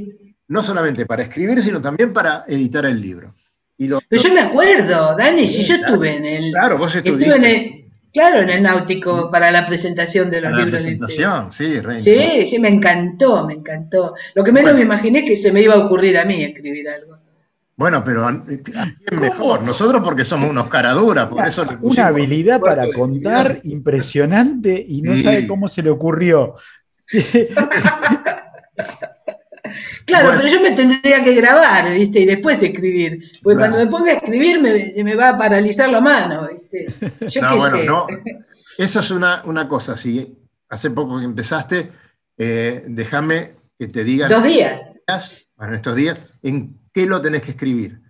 [0.49, 3.35] no solamente para escribir, sino también para editar el libro.
[3.77, 6.53] Pero yo me acuerdo, Dani, si yo estuve en el.
[6.53, 7.35] Claro, vos estuviste.
[7.35, 10.67] En el, claro, en el náutico para la presentación de los libros.
[10.67, 14.15] La presentación, sí, Sí, sí, me encantó, me encantó.
[14.35, 16.89] Lo que menos me imaginé es que se me iba a ocurrir a mí escribir
[16.89, 17.20] algo.
[17.81, 18.31] Bueno, pero
[19.19, 19.63] mejor?
[19.63, 25.47] Nosotros porque somos unos caraduras, por eso Una habilidad para contar impresionante y no sabe
[25.47, 26.57] cómo se le ocurrió.
[30.07, 32.21] Claro, pero yo me tendría que grabar, ¿viste?
[32.21, 33.23] Y después escribir.
[33.45, 36.93] Porque cuando me ponga a escribir me, va a paralizar la mano, ¿viste?
[37.29, 37.87] Yo qué sé.
[37.87, 38.07] No.
[38.79, 40.37] Eso es una, cosa, si
[40.69, 41.91] hace poco que empezaste,
[42.37, 44.27] eh, déjame que te diga...
[44.27, 44.81] Dos días.
[45.57, 48.01] Bueno, estos días, en qué lo tenés que escribir,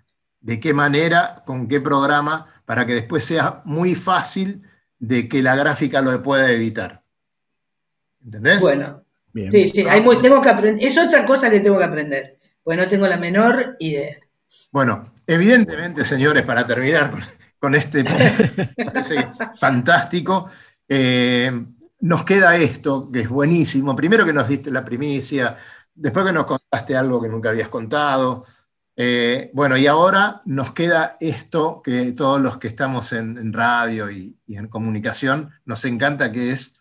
[0.40, 4.62] de qué manera, con qué programa, para que después sea muy fácil
[4.98, 7.02] de que la gráfica lo pueda editar.
[8.24, 8.60] ¿Entendés?
[8.60, 9.04] Bueno,
[9.34, 9.84] sí, sí,
[10.22, 10.86] tengo que aprender.
[10.86, 14.16] Es otra cosa que tengo que aprender, porque no tengo la menor idea.
[14.70, 17.12] Bueno, evidentemente, señores, para terminar
[17.58, 18.04] con este,
[19.56, 20.50] fantástico.
[20.88, 21.52] Eh,
[22.00, 23.94] nos queda esto, que es buenísimo.
[23.94, 25.54] Primero que nos diste la primicia,
[25.94, 28.46] después que nos contaste algo que nunca habías contado.
[28.96, 34.38] Eh, bueno, y ahora nos queda esto que todos los que estamos en, radio y,
[34.48, 36.80] en comunicación nos encanta, que es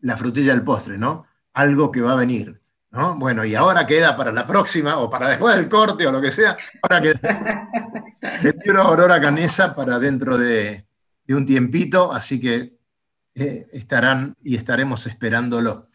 [0.00, 1.26] la frutilla del postre, ¿no?
[1.52, 2.60] Algo que va a venir.
[2.90, 3.16] ¿no?
[3.16, 6.30] Bueno, y ahora queda para la próxima, o para después del corte, o lo que
[6.30, 7.20] sea, ahora queda
[8.42, 10.86] el libro Aurora Canesa para dentro de,
[11.28, 12.78] un tiempito, así que
[13.34, 15.88] eh, estarán y estaremos esperándolo.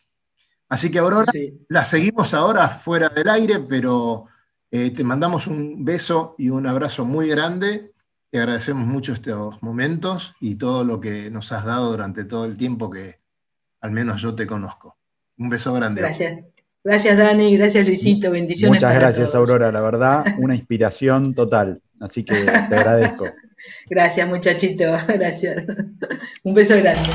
[0.70, 1.32] Así que Aurora,
[1.68, 4.28] la seguimos ahora fuera del aire, pero
[4.76, 7.92] eh, te mandamos un beso y un abrazo muy grande.
[8.32, 12.58] Te agradecemos mucho estos momentos y todo lo que nos has dado durante todo el
[12.58, 13.20] tiempo que
[13.82, 14.98] al menos yo te conozco.
[15.38, 16.02] Un beso grande.
[16.02, 16.40] Gracias.
[16.84, 17.56] Gracias, Dani.
[17.56, 18.32] Gracias, Luisito.
[18.32, 18.78] Bendiciones.
[18.78, 19.72] Muchas gracias, Aurora.
[19.72, 21.80] La verdad, una inspiración total.
[22.00, 23.26] Así que te agradezco.
[23.92, 24.86] gracias, muchachito.
[25.08, 25.66] Gracias.
[26.44, 27.12] Un beso grande.